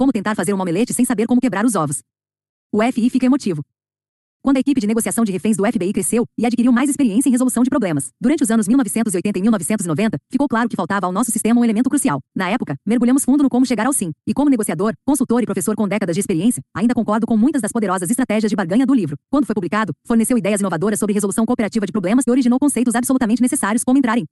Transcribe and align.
como 0.00 0.12
tentar 0.12 0.34
fazer 0.34 0.54
um 0.54 0.58
omelete 0.58 0.94
sem 0.94 1.04
saber 1.04 1.26
como 1.26 1.42
quebrar 1.42 1.62
os 1.66 1.74
ovos. 1.74 2.02
O 2.72 2.82
FI 2.90 3.10
fica 3.10 3.26
emotivo. 3.26 3.62
Quando 4.42 4.56
a 4.56 4.60
equipe 4.60 4.80
de 4.80 4.86
negociação 4.86 5.26
de 5.26 5.30
reféns 5.30 5.58
do 5.58 5.66
FBI 5.66 5.92
cresceu 5.92 6.24
e 6.38 6.46
adquiriu 6.46 6.72
mais 6.72 6.88
experiência 6.88 7.28
em 7.28 7.32
resolução 7.32 7.62
de 7.62 7.68
problemas. 7.68 8.10
Durante 8.18 8.42
os 8.42 8.50
anos 8.50 8.66
1980 8.66 9.38
e 9.38 9.42
1990, 9.42 10.18
ficou 10.32 10.48
claro 10.48 10.70
que 10.70 10.74
faltava 10.74 11.04
ao 11.04 11.12
nosso 11.12 11.30
sistema 11.30 11.60
um 11.60 11.64
elemento 11.64 11.90
crucial. 11.90 12.18
Na 12.34 12.48
época, 12.48 12.76
mergulhamos 12.86 13.26
fundo 13.26 13.42
no 13.42 13.50
como 13.50 13.66
chegar 13.66 13.86
ao 13.86 13.92
sim. 13.92 14.10
E 14.26 14.32
como 14.32 14.48
negociador, 14.48 14.94
consultor 15.04 15.42
e 15.42 15.44
professor 15.44 15.76
com 15.76 15.86
décadas 15.86 16.16
de 16.16 16.20
experiência, 16.20 16.62
ainda 16.74 16.94
concordo 16.94 17.26
com 17.26 17.36
muitas 17.36 17.60
das 17.60 17.70
poderosas 17.70 18.08
estratégias 18.08 18.48
de 18.48 18.56
barganha 18.56 18.86
do 18.86 18.94
livro. 18.94 19.18
Quando 19.28 19.44
foi 19.44 19.54
publicado, 19.54 19.92
forneceu 20.06 20.38
ideias 20.38 20.60
inovadoras 20.62 20.98
sobre 20.98 21.12
resolução 21.12 21.44
cooperativa 21.44 21.84
de 21.84 21.92
problemas 21.92 22.24
e 22.26 22.30
originou 22.30 22.58
conceitos 22.58 22.94
absolutamente 22.94 23.42
necessários 23.42 23.84
como 23.84 23.98
entrar 23.98 24.16
em 24.16 24.24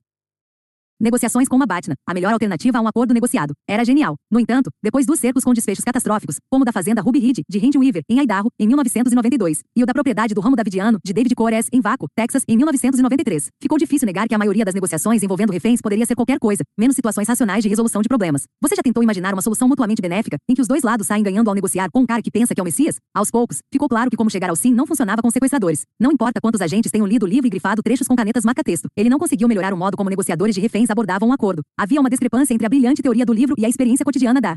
Negociações 1.01 1.47
com 1.47 1.55
uma 1.55 1.65
Batna, 1.65 1.95
a 2.05 2.13
melhor 2.13 2.33
alternativa 2.33 2.77
a 2.77 2.81
um 2.81 2.87
acordo 2.87 3.13
negociado. 3.13 3.53
Era 3.65 3.85
genial. 3.85 4.15
No 4.29 4.37
entanto, 4.37 4.69
depois 4.83 5.05
dos 5.05 5.17
cercos 5.17 5.45
com 5.45 5.53
desfechos 5.53 5.85
catastróficos, 5.85 6.39
como 6.51 6.63
o 6.63 6.65
da 6.65 6.73
fazenda 6.73 7.01
Ruby 7.01 7.19
Ridge, 7.19 7.41
de 7.47 7.57
Randy 7.57 7.77
Weaver, 7.77 8.01
em 8.09 8.19
Idaho, 8.19 8.49
em 8.59 8.67
1992, 8.67 9.61
e 9.77 9.81
o 9.81 9.85
da 9.85 9.93
propriedade 9.93 10.33
do 10.33 10.41
ramo 10.41 10.57
davidiano, 10.57 10.99
de 11.01 11.13
David 11.13 11.33
Cores, 11.35 11.69
em 11.71 11.79
Vaco, 11.79 12.05
Texas, 12.13 12.43
em 12.49 12.57
1993, 12.57 13.47
ficou 13.61 13.77
difícil 13.77 14.05
negar 14.07 14.27
que 14.27 14.35
a 14.35 14.37
maioria 14.37 14.65
das 14.65 14.73
negociações 14.73 15.23
envolvendo 15.23 15.53
reféns 15.53 15.79
poderia 15.81 16.05
ser 16.05 16.15
qualquer 16.15 16.37
coisa, 16.37 16.63
menos 16.77 16.97
situações 16.97 17.29
racionais 17.29 17.63
de 17.63 17.69
resolução 17.69 18.01
de 18.01 18.09
problemas. 18.09 18.43
Você 18.61 18.75
já 18.75 18.81
tentou 18.83 19.01
imaginar 19.01 19.33
uma 19.33 19.41
solução 19.41 19.69
mutuamente 19.69 20.01
benéfica, 20.01 20.37
em 20.49 20.53
que 20.53 20.61
os 20.61 20.67
dois 20.67 20.83
lados 20.83 21.07
saem 21.07 21.23
ganhando 21.23 21.47
ao 21.47 21.55
negociar 21.55 21.89
com 21.93 22.01
um 22.01 22.05
cara 22.05 22.21
que 22.21 22.29
pensa 22.29 22.53
que 22.53 22.59
é 22.59 22.63
o 22.63 22.65
Messias? 22.65 22.97
Aos 23.15 23.31
poucos, 23.31 23.59
ficou 23.71 23.87
claro 23.87 24.09
que 24.09 24.17
como 24.17 24.29
chegar 24.29 24.49
ao 24.49 24.55
sim 24.57 24.73
não 24.73 24.85
funcionava 24.85 25.21
com 25.21 25.31
sequestradores. 25.31 25.83
Não 25.97 26.11
importa 26.11 26.41
quantos 26.41 26.59
agentes 26.59 26.91
tenham 26.91 27.07
lido 27.07 27.23
o 27.23 27.29
livro 27.29 27.47
e 27.47 27.49
grifado 27.49 27.81
trechos 27.81 28.05
com 28.05 28.17
canetas 28.17 28.43
marca-texto, 28.43 28.89
ele 28.97 29.07
não 29.07 29.17
conseguiu 29.17 29.47
melhorar 29.47 29.73
o 29.73 29.77
modo 29.77 29.95
como 29.95 30.09
negociadores 30.09 30.53
de 30.53 30.59
reféns 30.59 30.88
abordavam 30.91 31.29
um 31.29 31.33
acordo. 31.33 31.61
Havia 31.77 31.99
uma 31.99 32.09
discrepância 32.09 32.53
entre 32.53 32.65
a 32.65 32.69
brilhante 32.69 33.01
teoria 33.01 33.25
do 33.25 33.33
livro 33.33 33.55
e 33.57 33.65
a 33.65 33.69
experiência 33.69 34.03
cotidiana 34.03 34.39
da 34.39 34.55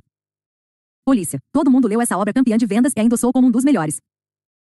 polícia. 1.04 1.38
Todo 1.52 1.70
mundo 1.70 1.88
leu 1.88 2.00
essa 2.00 2.16
obra 2.16 2.32
campeã 2.32 2.56
de 2.56 2.66
vendas 2.66 2.92
e 2.96 3.00
a 3.00 3.02
endossou 3.02 3.32
como 3.32 3.48
um 3.48 3.50
dos 3.50 3.64
melhores. 3.64 3.98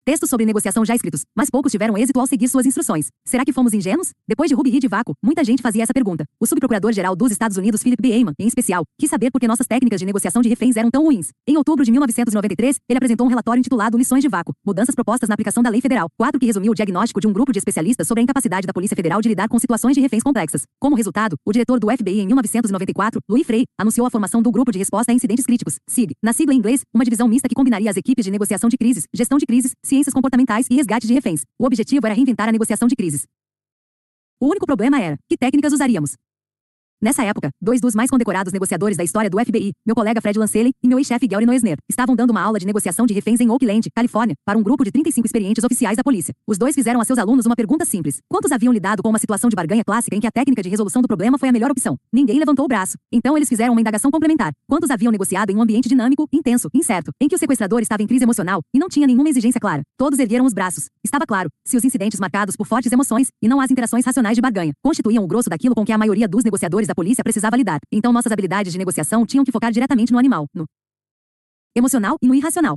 Textos 0.09 0.31
sobre 0.31 0.47
negociação 0.47 0.87
já 0.87 0.95
escritos, 0.95 1.27
mas 1.37 1.51
poucos 1.51 1.71
tiveram 1.71 1.95
êxito 1.99 2.19
ao 2.19 2.27
seguir 2.27 2.49
suas 2.49 2.65
instruções. 2.65 3.09
Será 3.27 3.45
que 3.45 3.53
fomos 3.53 3.75
ingênuos? 3.75 4.15
Depois 4.27 4.49
de 4.49 4.55
Ruby 4.55 4.71
Reed 4.71 4.85
e 4.85 4.89
Vaco, 4.89 5.13
muita 5.23 5.45
gente 5.45 5.61
fazia 5.61 5.83
essa 5.83 5.93
pergunta. 5.93 6.25
O 6.41 6.47
subprocurador-geral 6.47 7.15
dos 7.15 7.31
Estados 7.31 7.59
Unidos, 7.59 7.83
Philip 7.83 8.01
B. 8.01 8.09
Eyman, 8.09 8.33
em 8.39 8.47
especial, 8.47 8.85
quis 8.99 9.11
saber 9.11 9.31
por 9.31 9.39
que 9.39 9.47
nossas 9.47 9.67
técnicas 9.67 10.01
de 10.01 10.07
negociação 10.07 10.41
de 10.41 10.49
reféns 10.49 10.79
eram 10.79 10.91
tão 10.91 11.03
ruins. 11.03 11.29
Em 11.47 11.59
outubro 11.59 11.85
de 11.85 11.91
1993, 11.91 12.77
ele 12.89 12.97
apresentou 12.97 13.27
um 13.27 13.29
relatório 13.29 13.61
intitulado 13.61 13.99
Lições 13.99 14.23
de 14.23 14.31
Vaco, 14.31 14.55
mudanças 14.65 14.95
propostas 14.95 15.29
na 15.29 15.35
aplicação 15.35 15.63
da 15.63 15.69
lei 15.69 15.83
federal, 15.83 16.09
quadro 16.17 16.41
que 16.41 16.47
resumiu 16.47 16.73
o 16.73 16.75
diagnóstico 16.75 17.21
de 17.21 17.27
um 17.27 17.33
grupo 17.35 17.53
de 17.53 17.59
especialistas 17.59 18.09
sobre 18.09 18.23
a 18.23 18.25
incapacidade 18.25 18.67
da 18.67 18.73
Polícia 18.73 18.97
Federal 18.97 19.21
de 19.21 19.29
lidar 19.29 19.47
com 19.47 19.59
situações 19.59 19.95
de 19.95 20.01
reféns 20.01 20.23
complexas. 20.23 20.63
Como 20.81 20.97
resultado, 20.97 21.37
o 21.45 21.53
diretor 21.53 21.79
do 21.79 21.87
FBI 21.87 22.21
em 22.21 22.27
1994, 22.29 23.21
Louis 23.29 23.47
Frey, 23.47 23.67
anunciou 23.79 24.07
a 24.07 24.11
formação 24.11 24.41
do 24.41 24.51
Grupo 24.51 24.73
de 24.73 24.79
Resposta 24.79 25.13
a 25.13 25.15
Incidentes 25.15 25.45
Críticos, 25.45 25.77
SIG. 25.87 26.13
Na 26.23 26.33
sigla 26.33 26.55
em 26.55 26.57
inglês, 26.57 26.81
uma 26.95 27.05
divisão 27.05 27.29
mista 27.29 27.47
que 27.47 27.55
combinaria 27.55 27.91
as 27.91 27.99
equipes 27.99 28.25
de 28.25 28.31
negociação 28.31 28.71
de 28.71 28.79
crises, 28.79 29.05
gestão 29.15 29.37
de 29.37 29.45
crises, 29.45 29.73
ciências 29.99 30.15
comportamentais 30.15 30.67
e 30.71 30.75
resgate 30.75 31.07
de 31.07 31.13
reféns. 31.13 31.45
O 31.59 31.67
objetivo 31.67 32.07
era 32.07 32.15
reinventar 32.15 32.49
a 32.49 32.53
negociação 32.53 32.87
de 32.87 32.95
crises. 32.95 33.27
O 34.41 34.47
único 34.47 34.67
problema 34.67 35.01
era, 35.01 35.19
que 35.29 35.37
técnicas 35.37 35.73
usaríamos? 35.73 36.17
Nessa 37.01 37.23
época, 37.23 37.51
dois 37.63 37.81
dos 37.81 37.95
mais 37.95 38.11
condecorados 38.11 38.53
negociadores 38.53 38.97
da 38.97 39.05
história 39.05 39.31
do 39.31 39.39
FBI, 39.39 39.73
meu 39.87 39.95
colega 39.95 40.21
Fred 40.21 40.37
Lanceli 40.37 40.73
e 40.83 40.89
meu 40.89 40.99
ex-chefe 40.99 41.29
Gary 41.29 41.47
Noesner, 41.47 41.77
estavam 41.89 42.17
dando 42.17 42.31
uma 42.31 42.43
aula 42.43 42.59
de 42.59 42.67
negociação 42.67 43.07
de 43.07 43.15
reféns 43.15 43.39
em 43.41 43.49
Oakland, 43.49 43.89
Califórnia, 43.95 44.35
para 44.45 44.59
um 44.59 44.63
grupo 44.65 44.83
de 44.83 44.91
35 44.91 45.25
experientes 45.25 45.63
oficiais 45.63 45.97
da 45.97 46.03
polícia. 46.03 46.35
Os 46.45 46.59
dois 46.59 46.75
fizeram 46.75 47.01
a 47.01 47.05
seus 47.05 47.17
alunos 47.17 47.47
uma 47.47 47.55
pergunta 47.55 47.85
simples: 47.85 48.19
quantos 48.29 48.51
haviam 48.51 48.73
lidado 48.73 49.01
com 49.01 49.11
uma 49.11 49.19
situação 49.21 49.49
de 49.49 49.55
barganha 49.55 49.85
clássica 49.85 50.17
em 50.17 50.19
que 50.19 50.27
a 50.27 50.31
técnica 50.33 50.61
de 50.61 50.69
resolução 50.69 51.01
do 51.01 51.07
problema 51.07 51.39
foi 51.39 51.49
a 51.49 51.53
melhor 51.53 51.71
opção? 51.71 51.97
Ninguém 52.13 52.37
levantou 52.37 52.65
o 52.65 52.69
braço. 52.69 52.97
Então 53.13 53.37
eles 53.37 53.49
fizeram 53.49 53.75
uma 53.75 53.81
indagação 53.81 54.11
complementar: 54.11 54.53
quantos 54.67 54.91
haviam 54.91 55.13
negociado 55.13 55.51
em 55.51 55.57
um 55.57 55.63
ambiente 55.63 55.89
dinâmico, 55.89 56.27
intenso, 56.33 56.69
incerto, 56.75 57.13
em 57.21 57.29
que 57.29 57.37
o 57.37 57.39
sequestrador 57.39 57.81
estava 57.81 58.03
em 58.03 58.09
crise 58.09 58.25
emocional 58.25 58.61
e 58.75 58.79
não 58.81 58.89
tinha 58.89 59.07
nenhuma 59.07 59.29
exigência 59.29 59.61
clara? 59.61 59.83
Todos 59.97 60.19
ergueram 60.19 60.45
os 60.45 60.53
braços. 60.53 60.89
Estava 61.05 61.25
claro: 61.25 61.49
se 61.65 61.77
os 61.77 61.85
incidentes 61.85 62.19
marcados 62.19 62.57
por 62.57 62.67
fortes 62.67 62.91
emoções 62.91 63.29
e 63.41 63.47
não 63.47 63.61
as 63.61 63.71
interações 63.71 64.05
racionais 64.05 64.35
de 64.35 64.41
barganha 64.41 64.73
constituíam 64.83 65.23
o 65.23 65.29
grosso 65.29 65.49
daquilo 65.49 65.77
com 65.77 65.85
que 65.85 65.93
a 65.93 65.99
maioria 65.99 66.27
dos 66.27 66.43
negociadores 66.43 66.88
da 66.89 66.95
polícia 66.95 67.23
precisava 67.23 67.57
lidar. 67.57 67.79
Então 67.93 68.13
nossas 68.13 68.33
habilidades 68.33 68.73
de 68.73 68.79
negociação 68.79 69.25
tinham 69.25 69.45
que 69.45 69.53
focar 69.53 69.71
diretamente 69.71 70.13
no 70.13 70.19
animal, 70.19 70.47
no 70.55 70.67
emocional 71.77 72.17
e 72.21 72.27
no 72.27 72.35
irracional. 72.35 72.77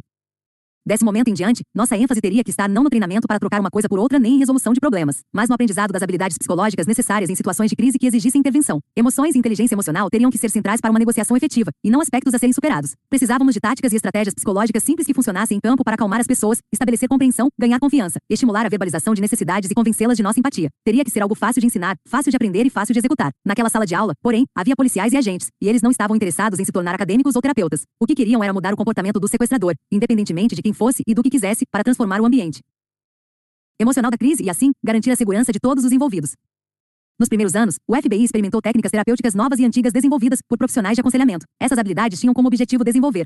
Desse 0.83 1.05
momento 1.05 1.27
em 1.27 1.33
diante, 1.33 1.61
nossa 1.75 1.95
ênfase 1.95 2.19
teria 2.19 2.43
que 2.43 2.49
estar 2.49 2.67
não 2.67 2.83
no 2.83 2.89
treinamento 2.89 3.27
para 3.27 3.37
trocar 3.37 3.59
uma 3.61 3.69
coisa 3.69 3.87
por 3.87 3.99
outra 3.99 4.17
nem 4.17 4.35
em 4.35 4.39
resolução 4.39 4.73
de 4.73 4.79
problemas, 4.79 5.19
mas 5.31 5.47
no 5.47 5.53
aprendizado 5.53 5.91
das 5.91 6.01
habilidades 6.01 6.39
psicológicas 6.39 6.87
necessárias 6.87 7.29
em 7.29 7.35
situações 7.35 7.69
de 7.69 7.75
crise 7.75 7.99
que 7.99 8.07
exigissem 8.07 8.39
intervenção. 8.39 8.79
Emoções 8.97 9.35
e 9.35 9.37
inteligência 9.37 9.75
emocional 9.75 10.09
teriam 10.09 10.31
que 10.31 10.39
ser 10.39 10.49
centrais 10.49 10.81
para 10.81 10.89
uma 10.89 10.97
negociação 10.97 11.37
efetiva, 11.37 11.69
e 11.83 11.91
não 11.91 12.01
aspectos 12.01 12.33
a 12.33 12.39
serem 12.39 12.51
superados. 12.51 12.95
Precisávamos 13.11 13.53
de 13.53 13.59
táticas 13.59 13.93
e 13.93 13.95
estratégias 13.95 14.33
psicológicas 14.33 14.81
simples 14.81 15.05
que 15.05 15.13
funcionassem 15.13 15.57
em 15.57 15.59
campo 15.59 15.83
para 15.83 15.93
acalmar 15.93 16.19
as 16.19 16.25
pessoas, 16.25 16.57
estabelecer 16.73 17.07
compreensão, 17.07 17.49
ganhar 17.59 17.79
confiança, 17.79 18.17
estimular 18.27 18.65
a 18.65 18.69
verbalização 18.69 19.13
de 19.13 19.21
necessidades 19.21 19.69
e 19.69 19.75
convencê-las 19.75 20.17
de 20.17 20.23
nossa 20.23 20.39
empatia. 20.39 20.69
Teria 20.83 21.05
que 21.05 21.11
ser 21.11 21.21
algo 21.21 21.35
fácil 21.35 21.61
de 21.61 21.67
ensinar, 21.67 21.95
fácil 22.07 22.31
de 22.31 22.37
aprender 22.37 22.65
e 22.65 22.71
fácil 22.71 22.93
de 22.93 22.99
executar. 22.99 23.29
Naquela 23.45 23.69
sala 23.69 23.85
de 23.85 23.93
aula, 23.93 24.13
porém, 24.19 24.45
havia 24.57 24.75
policiais 24.75 25.13
e 25.13 25.17
agentes, 25.17 25.49
e 25.61 25.69
eles 25.69 25.83
não 25.83 25.91
estavam 25.91 26.15
interessados 26.15 26.59
em 26.59 26.65
se 26.65 26.71
tornar 26.71 26.95
acadêmicos 26.95 27.35
ou 27.35 27.41
terapeutas. 27.41 27.83
O 27.99 28.07
que 28.07 28.15
queriam 28.15 28.43
era 28.43 28.51
mudar 28.51 28.73
o 28.73 28.77
comportamento 28.77 29.19
do 29.19 29.27
sequestrador, 29.27 29.75
independentemente 29.91 30.55
de 30.55 30.61
quem 30.63 30.70
fosse 30.73 31.03
e 31.07 31.13
do 31.13 31.23
que 31.23 31.29
quisesse 31.29 31.65
para 31.71 31.83
transformar 31.83 32.21
o 32.21 32.25
ambiente 32.25 32.61
emocional 33.79 34.11
da 34.11 34.17
crise 34.17 34.43
e, 34.43 34.49
assim, 34.49 34.71
garantir 34.83 35.09
a 35.11 35.15
segurança 35.15 35.51
de 35.51 35.59
todos 35.59 35.83
os 35.83 35.91
envolvidos. 35.91 36.35
Nos 37.19 37.27
primeiros 37.27 37.55
anos, 37.55 37.77
o 37.87 37.95
FBI 37.95 38.23
experimentou 38.23 38.61
técnicas 38.61 38.91
terapêuticas 38.91 39.33
novas 39.33 39.59
e 39.59 39.65
antigas 39.65 39.91
desenvolvidas 39.91 40.39
por 40.47 40.57
profissionais 40.57 40.95
de 40.95 41.01
aconselhamento. 41.01 41.45
Essas 41.59 41.77
habilidades 41.77 42.19
tinham 42.19 42.33
como 42.33 42.47
objetivo 42.47 42.83
desenvolver 42.83 43.25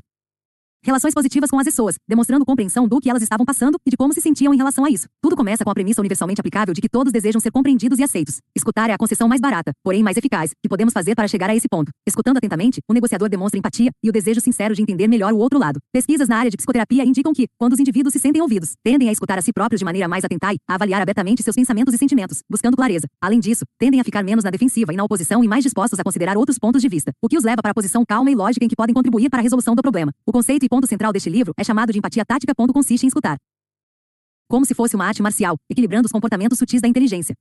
Relações 0.86 1.14
positivas 1.14 1.50
com 1.50 1.58
as 1.58 1.64
pessoas, 1.64 1.96
demonstrando 2.08 2.44
compreensão 2.44 2.86
do 2.86 3.00
que 3.00 3.10
elas 3.10 3.20
estavam 3.20 3.44
passando 3.44 3.76
e 3.84 3.90
de 3.90 3.96
como 3.96 4.12
se 4.12 4.20
sentiam 4.20 4.54
em 4.54 4.56
relação 4.56 4.84
a 4.84 4.88
isso. 4.88 5.08
Tudo 5.20 5.34
começa 5.34 5.64
com 5.64 5.70
a 5.70 5.74
premissa 5.74 6.00
universalmente 6.00 6.40
aplicável 6.40 6.72
de 6.72 6.80
que 6.80 6.88
todos 6.88 7.12
desejam 7.12 7.40
ser 7.40 7.50
compreendidos 7.50 7.98
e 7.98 8.04
aceitos. 8.04 8.38
Escutar 8.54 8.88
é 8.88 8.92
a 8.92 8.96
concessão 8.96 9.26
mais 9.26 9.40
barata, 9.40 9.72
porém 9.82 10.00
mais 10.04 10.16
eficaz, 10.16 10.52
que 10.62 10.68
podemos 10.68 10.94
fazer 10.94 11.16
para 11.16 11.26
chegar 11.26 11.50
a 11.50 11.56
esse 11.56 11.66
ponto. 11.68 11.90
Escutando 12.06 12.36
atentamente, 12.36 12.78
o 12.88 12.94
negociador 12.94 13.28
demonstra 13.28 13.58
empatia 13.58 13.90
e 14.00 14.08
o 14.08 14.12
desejo 14.12 14.40
sincero 14.40 14.76
de 14.76 14.82
entender 14.82 15.08
melhor 15.08 15.32
o 15.32 15.38
outro 15.38 15.58
lado. 15.58 15.80
Pesquisas 15.92 16.28
na 16.28 16.38
área 16.38 16.52
de 16.52 16.56
psicoterapia 16.56 17.04
indicam 17.04 17.32
que, 17.32 17.48
quando 17.58 17.72
os 17.72 17.80
indivíduos 17.80 18.12
se 18.12 18.20
sentem 18.20 18.40
ouvidos, 18.40 18.74
tendem 18.84 19.08
a 19.08 19.12
escutar 19.12 19.36
a 19.36 19.42
si 19.42 19.52
próprios 19.52 19.80
de 19.80 19.84
maneira 19.84 20.06
mais 20.06 20.24
atenta 20.24 20.54
e 20.54 20.58
a 20.68 20.76
avaliar 20.76 21.02
abertamente 21.02 21.42
seus 21.42 21.56
pensamentos 21.56 21.92
e 21.94 21.98
sentimentos, 21.98 22.44
buscando 22.48 22.76
clareza. 22.76 23.08
Além 23.20 23.40
disso, 23.40 23.64
tendem 23.76 24.00
a 24.00 24.04
ficar 24.04 24.22
menos 24.22 24.44
na 24.44 24.50
defensiva 24.50 24.92
e 24.92 24.96
na 24.96 25.02
oposição 25.02 25.42
e 25.42 25.48
mais 25.48 25.64
dispostos 25.64 25.98
a 25.98 26.04
considerar 26.04 26.36
outros 26.36 26.60
pontos 26.60 26.80
de 26.80 26.88
vista, 26.88 27.10
o 27.20 27.28
que 27.28 27.36
os 27.36 27.42
leva 27.42 27.60
para 27.60 27.72
a 27.72 27.74
posição 27.74 28.04
calma 28.06 28.30
e 28.30 28.36
lógica 28.36 28.64
em 28.64 28.68
que 28.68 28.76
podem 28.76 28.94
contribuir 28.94 29.28
para 29.28 29.40
a 29.40 29.42
resolução 29.42 29.74
do 29.74 29.82
problema. 29.82 30.12
O 30.24 30.30
conceito 30.30 30.64
e 30.64 30.75
ponto 30.76 30.86
central 30.86 31.10
deste 31.10 31.30
livro 31.30 31.54
é 31.56 31.64
chamado 31.64 31.90
de 31.90 31.98
empatia 31.98 32.24
tática. 32.24 32.54
Consiste 32.54 33.04
em 33.04 33.08
escutar. 33.08 33.38
Como 34.48 34.66
se 34.66 34.74
fosse 34.74 34.94
uma 34.94 35.06
arte 35.06 35.22
marcial, 35.22 35.56
equilibrando 35.70 36.06
os 36.06 36.12
comportamentos 36.12 36.58
sutis 36.58 36.82
da 36.82 36.88
inteligência 36.88 37.34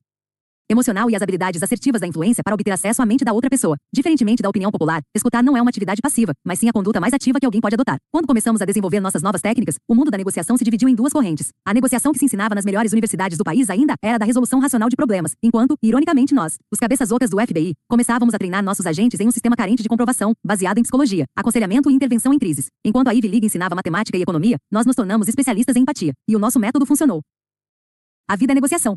emocional 0.69 1.09
e 1.09 1.15
as 1.15 1.21
habilidades 1.21 1.61
assertivas 1.61 2.01
da 2.01 2.07
influência 2.07 2.43
para 2.43 2.53
obter 2.53 2.71
acesso 2.71 3.01
à 3.01 3.05
mente 3.05 3.23
da 3.23 3.33
outra 3.33 3.49
pessoa. 3.49 3.77
Diferentemente 3.93 4.41
da 4.41 4.49
opinião 4.49 4.71
popular, 4.71 5.01
escutar 5.15 5.43
não 5.43 5.55
é 5.55 5.61
uma 5.61 5.69
atividade 5.69 6.01
passiva, 6.01 6.33
mas 6.43 6.59
sim 6.59 6.69
a 6.69 6.73
conduta 6.73 6.99
mais 6.99 7.13
ativa 7.13 7.39
que 7.39 7.45
alguém 7.45 7.61
pode 7.61 7.75
adotar. 7.75 7.97
Quando 8.11 8.25
começamos 8.27 8.61
a 8.61 8.65
desenvolver 8.65 8.99
nossas 8.99 9.21
novas 9.21 9.41
técnicas, 9.41 9.75
o 9.87 9.95
mundo 9.95 10.11
da 10.11 10.17
negociação 10.17 10.57
se 10.57 10.63
dividiu 10.63 10.89
em 10.89 10.95
duas 10.95 11.13
correntes. 11.13 11.49
A 11.65 11.73
negociação 11.73 12.11
que 12.11 12.19
se 12.19 12.25
ensinava 12.25 12.55
nas 12.55 12.65
melhores 12.65 12.91
universidades 12.91 13.37
do 13.37 13.43
país 13.43 13.69
ainda 13.69 13.95
era 14.01 14.17
da 14.17 14.25
resolução 14.25 14.59
racional 14.59 14.89
de 14.89 14.95
problemas, 14.95 15.33
enquanto, 15.41 15.75
ironicamente, 15.81 16.33
nós, 16.33 16.57
os 16.71 16.79
cabeças 16.79 17.11
ocas 17.11 17.29
do 17.29 17.39
FBI, 17.39 17.73
começávamos 17.87 18.33
a 18.33 18.37
treinar 18.37 18.63
nossos 18.63 18.85
agentes 18.85 19.19
em 19.19 19.27
um 19.27 19.31
sistema 19.31 19.55
carente 19.55 19.83
de 19.83 19.89
comprovação, 19.89 20.33
baseado 20.43 20.77
em 20.77 20.81
psicologia, 20.81 21.25
aconselhamento 21.35 21.89
e 21.89 21.93
intervenção 21.93 22.33
em 22.33 22.39
crises. 22.39 22.67
Enquanto 22.83 23.07
a 23.07 23.13
Ivy 23.13 23.27
League 23.27 23.45
ensinava 23.45 23.75
matemática 23.75 24.17
e 24.17 24.21
economia, 24.21 24.57
nós 24.71 24.85
nos 24.85 24.95
tornamos 24.95 25.27
especialistas 25.27 25.75
em 25.75 25.81
empatia, 25.81 26.13
e 26.27 26.35
o 26.35 26.39
nosso 26.39 26.59
método 26.59 26.85
funcionou. 26.85 27.21
A 28.27 28.35
vida 28.35 28.53
é 28.53 28.55
negociação. 28.55 28.95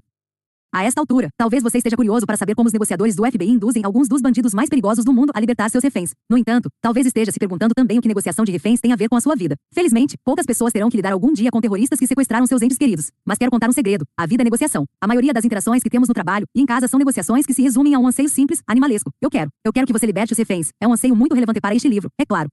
A 0.70 0.84
esta 0.84 1.00
altura, 1.00 1.30
talvez 1.38 1.62
você 1.62 1.78
esteja 1.78 1.96
curioso 1.96 2.26
para 2.26 2.36
saber 2.36 2.54
como 2.54 2.66
os 2.66 2.72
negociadores 2.74 3.16
do 3.16 3.24
FBI 3.24 3.48
induzem 3.48 3.82
alguns 3.86 4.06
dos 4.06 4.20
bandidos 4.20 4.52
mais 4.52 4.68
perigosos 4.68 5.02
do 5.02 5.14
mundo 5.14 5.32
a 5.34 5.40
libertar 5.40 5.70
seus 5.70 5.82
reféns. 5.82 6.12
No 6.28 6.36
entanto, 6.36 6.68
talvez 6.82 7.06
esteja 7.06 7.32
se 7.32 7.38
perguntando 7.38 7.72
também 7.74 7.98
o 7.98 8.02
que 8.02 8.08
negociação 8.08 8.44
de 8.44 8.52
reféns 8.52 8.78
tem 8.78 8.92
a 8.92 8.96
ver 8.96 9.08
com 9.08 9.16
a 9.16 9.20
sua 9.20 9.34
vida. 9.34 9.56
Felizmente, 9.72 10.18
poucas 10.22 10.44
pessoas 10.44 10.70
terão 10.70 10.90
que 10.90 10.96
lidar 10.98 11.12
algum 11.12 11.32
dia 11.32 11.50
com 11.50 11.58
terroristas 11.58 11.98
que 11.98 12.06
sequestraram 12.06 12.46
seus 12.46 12.60
entes 12.60 12.76
queridos. 12.76 13.10
Mas 13.24 13.38
quero 13.38 13.50
contar 13.50 13.70
um 13.70 13.72
segredo: 13.72 14.04
a 14.14 14.26
vida 14.26 14.42
é 14.42 14.44
negociação. 14.44 14.84
A 15.00 15.06
maioria 15.06 15.32
das 15.32 15.44
interações 15.44 15.82
que 15.82 15.88
temos 15.88 16.06
no 16.06 16.14
trabalho 16.14 16.46
e 16.54 16.60
em 16.60 16.66
casa 16.66 16.86
são 16.86 16.98
negociações 16.98 17.46
que 17.46 17.54
se 17.54 17.62
resumem 17.62 17.94
a 17.94 17.98
um 17.98 18.06
anseio 18.06 18.28
simples, 18.28 18.62
animalesco. 18.66 19.10
Eu 19.22 19.30
quero. 19.30 19.50
Eu 19.64 19.72
quero 19.72 19.86
que 19.86 19.92
você 19.92 20.04
liberte 20.04 20.32
os 20.32 20.38
reféns. 20.38 20.68
É 20.78 20.86
um 20.86 20.92
anseio 20.92 21.16
muito 21.16 21.34
relevante 21.34 21.62
para 21.62 21.74
este 21.74 21.88
livro, 21.88 22.10
é 22.20 22.26
claro 22.26 22.50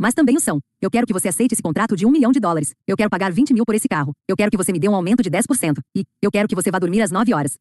mas 0.00 0.14
também 0.14 0.34
o 0.34 0.40
são. 0.40 0.58
Eu 0.80 0.90
quero 0.90 1.06
que 1.06 1.12
você 1.12 1.28
aceite 1.28 1.52
esse 1.52 1.62
contrato 1.62 1.94
de 1.94 2.06
um 2.06 2.10
milhão 2.10 2.32
de 2.32 2.40
dólares. 2.40 2.74
Eu 2.88 2.96
quero 2.96 3.10
pagar 3.10 3.30
20 3.30 3.52
mil 3.52 3.66
por 3.66 3.74
esse 3.74 3.86
carro. 3.86 4.12
Eu 4.26 4.34
quero 4.34 4.50
que 4.50 4.56
você 4.56 4.72
me 4.72 4.78
dê 4.78 4.88
um 4.88 4.94
aumento 4.94 5.22
de 5.22 5.30
10%. 5.30 5.78
E 5.94 6.04
eu 6.22 6.30
quero 6.30 6.48
que 6.48 6.54
você 6.54 6.70
vá 6.70 6.78
dormir 6.78 7.02
às 7.02 7.10
9 7.10 7.34
horas. 7.34 7.58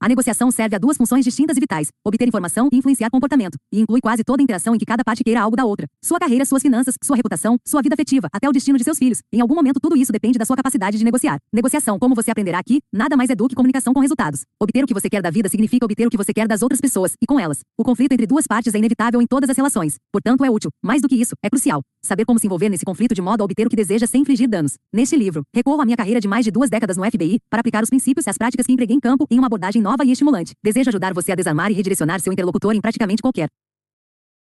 A 0.00 0.08
negociação 0.08 0.48
serve 0.52 0.76
a 0.76 0.78
duas 0.78 0.96
funções 0.96 1.24
distintas 1.24 1.56
e 1.56 1.60
vitais: 1.60 1.88
obter 2.06 2.28
informação 2.28 2.68
e 2.72 2.76
influenciar 2.76 3.10
comportamento, 3.10 3.58
e 3.72 3.80
inclui 3.80 4.00
quase 4.00 4.22
toda 4.22 4.40
interação 4.40 4.74
em 4.74 4.78
que 4.78 4.86
cada 4.86 5.02
parte 5.02 5.24
queira 5.24 5.40
algo 5.40 5.56
da 5.56 5.64
outra. 5.64 5.88
Sua 6.02 6.20
carreira, 6.20 6.44
suas 6.44 6.62
finanças, 6.62 6.94
sua 7.02 7.16
reputação, 7.16 7.56
sua 7.66 7.82
vida 7.82 7.94
afetiva, 7.94 8.28
até 8.32 8.48
o 8.48 8.52
destino 8.52 8.78
de 8.78 8.84
seus 8.84 8.96
filhos. 8.96 9.20
Em 9.32 9.40
algum 9.40 9.56
momento 9.56 9.80
tudo 9.80 9.96
isso 9.96 10.12
depende 10.12 10.38
da 10.38 10.44
sua 10.44 10.54
capacidade 10.54 10.96
de 10.96 11.04
negociar. 11.04 11.38
Negociação, 11.52 11.98
como 11.98 12.14
você 12.14 12.30
aprenderá 12.30 12.60
aqui, 12.60 12.78
nada 12.92 13.16
mais 13.16 13.28
é 13.28 13.34
do 13.34 13.48
que 13.48 13.56
comunicação 13.56 13.92
com 13.92 13.98
resultados. 13.98 14.42
Obter 14.62 14.84
o 14.84 14.86
que 14.86 14.94
você 14.94 15.10
quer 15.10 15.20
da 15.20 15.30
vida 15.30 15.48
significa 15.48 15.84
obter 15.84 16.06
o 16.06 16.10
que 16.10 16.16
você 16.16 16.32
quer 16.32 16.46
das 16.46 16.62
outras 16.62 16.80
pessoas 16.80 17.14
e 17.20 17.26
com 17.26 17.40
elas. 17.40 17.60
O 17.76 17.82
conflito 17.82 18.12
entre 18.12 18.26
duas 18.26 18.46
partes 18.46 18.74
é 18.74 18.78
inevitável 18.78 19.20
em 19.20 19.26
todas 19.26 19.50
as 19.50 19.56
relações. 19.56 19.96
Portanto, 20.12 20.44
é 20.44 20.50
útil. 20.50 20.70
Mais 20.80 21.02
do 21.02 21.08
que 21.08 21.16
isso, 21.16 21.34
é 21.42 21.50
crucial. 21.50 21.82
Saber 22.04 22.24
como 22.24 22.38
se 22.38 22.46
envolver 22.46 22.68
nesse 22.68 22.84
conflito 22.84 23.14
de 23.14 23.20
modo 23.20 23.40
a 23.40 23.44
obter 23.44 23.66
o 23.66 23.70
que 23.70 23.74
deseja 23.74 24.06
sem 24.06 24.22
infligir 24.22 24.48
danos. 24.48 24.74
Neste 24.92 25.16
livro, 25.16 25.42
recorro 25.52 25.80
à 25.80 25.84
minha 25.84 25.96
carreira 25.96 26.20
de 26.20 26.28
mais 26.28 26.44
de 26.44 26.52
duas 26.52 26.70
décadas 26.70 26.96
no 26.96 27.04
FBI 27.04 27.40
para 27.50 27.58
aplicar 27.60 27.82
os 27.82 27.90
princípios 27.90 28.26
e 28.26 28.30
as 28.30 28.38
práticas 28.38 28.64
que 28.66 28.72
empreguei 28.72 28.94
em 28.96 29.00
campo 29.00 29.26
em 29.28 29.38
uma 29.38 29.46
abordagem 29.46 29.82
nova 29.88 30.04
e 30.04 30.12
estimulante. 30.12 30.52
Desejo 30.62 30.90
ajudar 30.90 31.14
você 31.14 31.32
a 31.32 31.34
desarmar 31.34 31.70
e 31.70 31.74
redirecionar 31.74 32.20
seu 32.20 32.32
interlocutor 32.32 32.74
em 32.74 32.80
praticamente 32.80 33.22
qualquer 33.22 33.48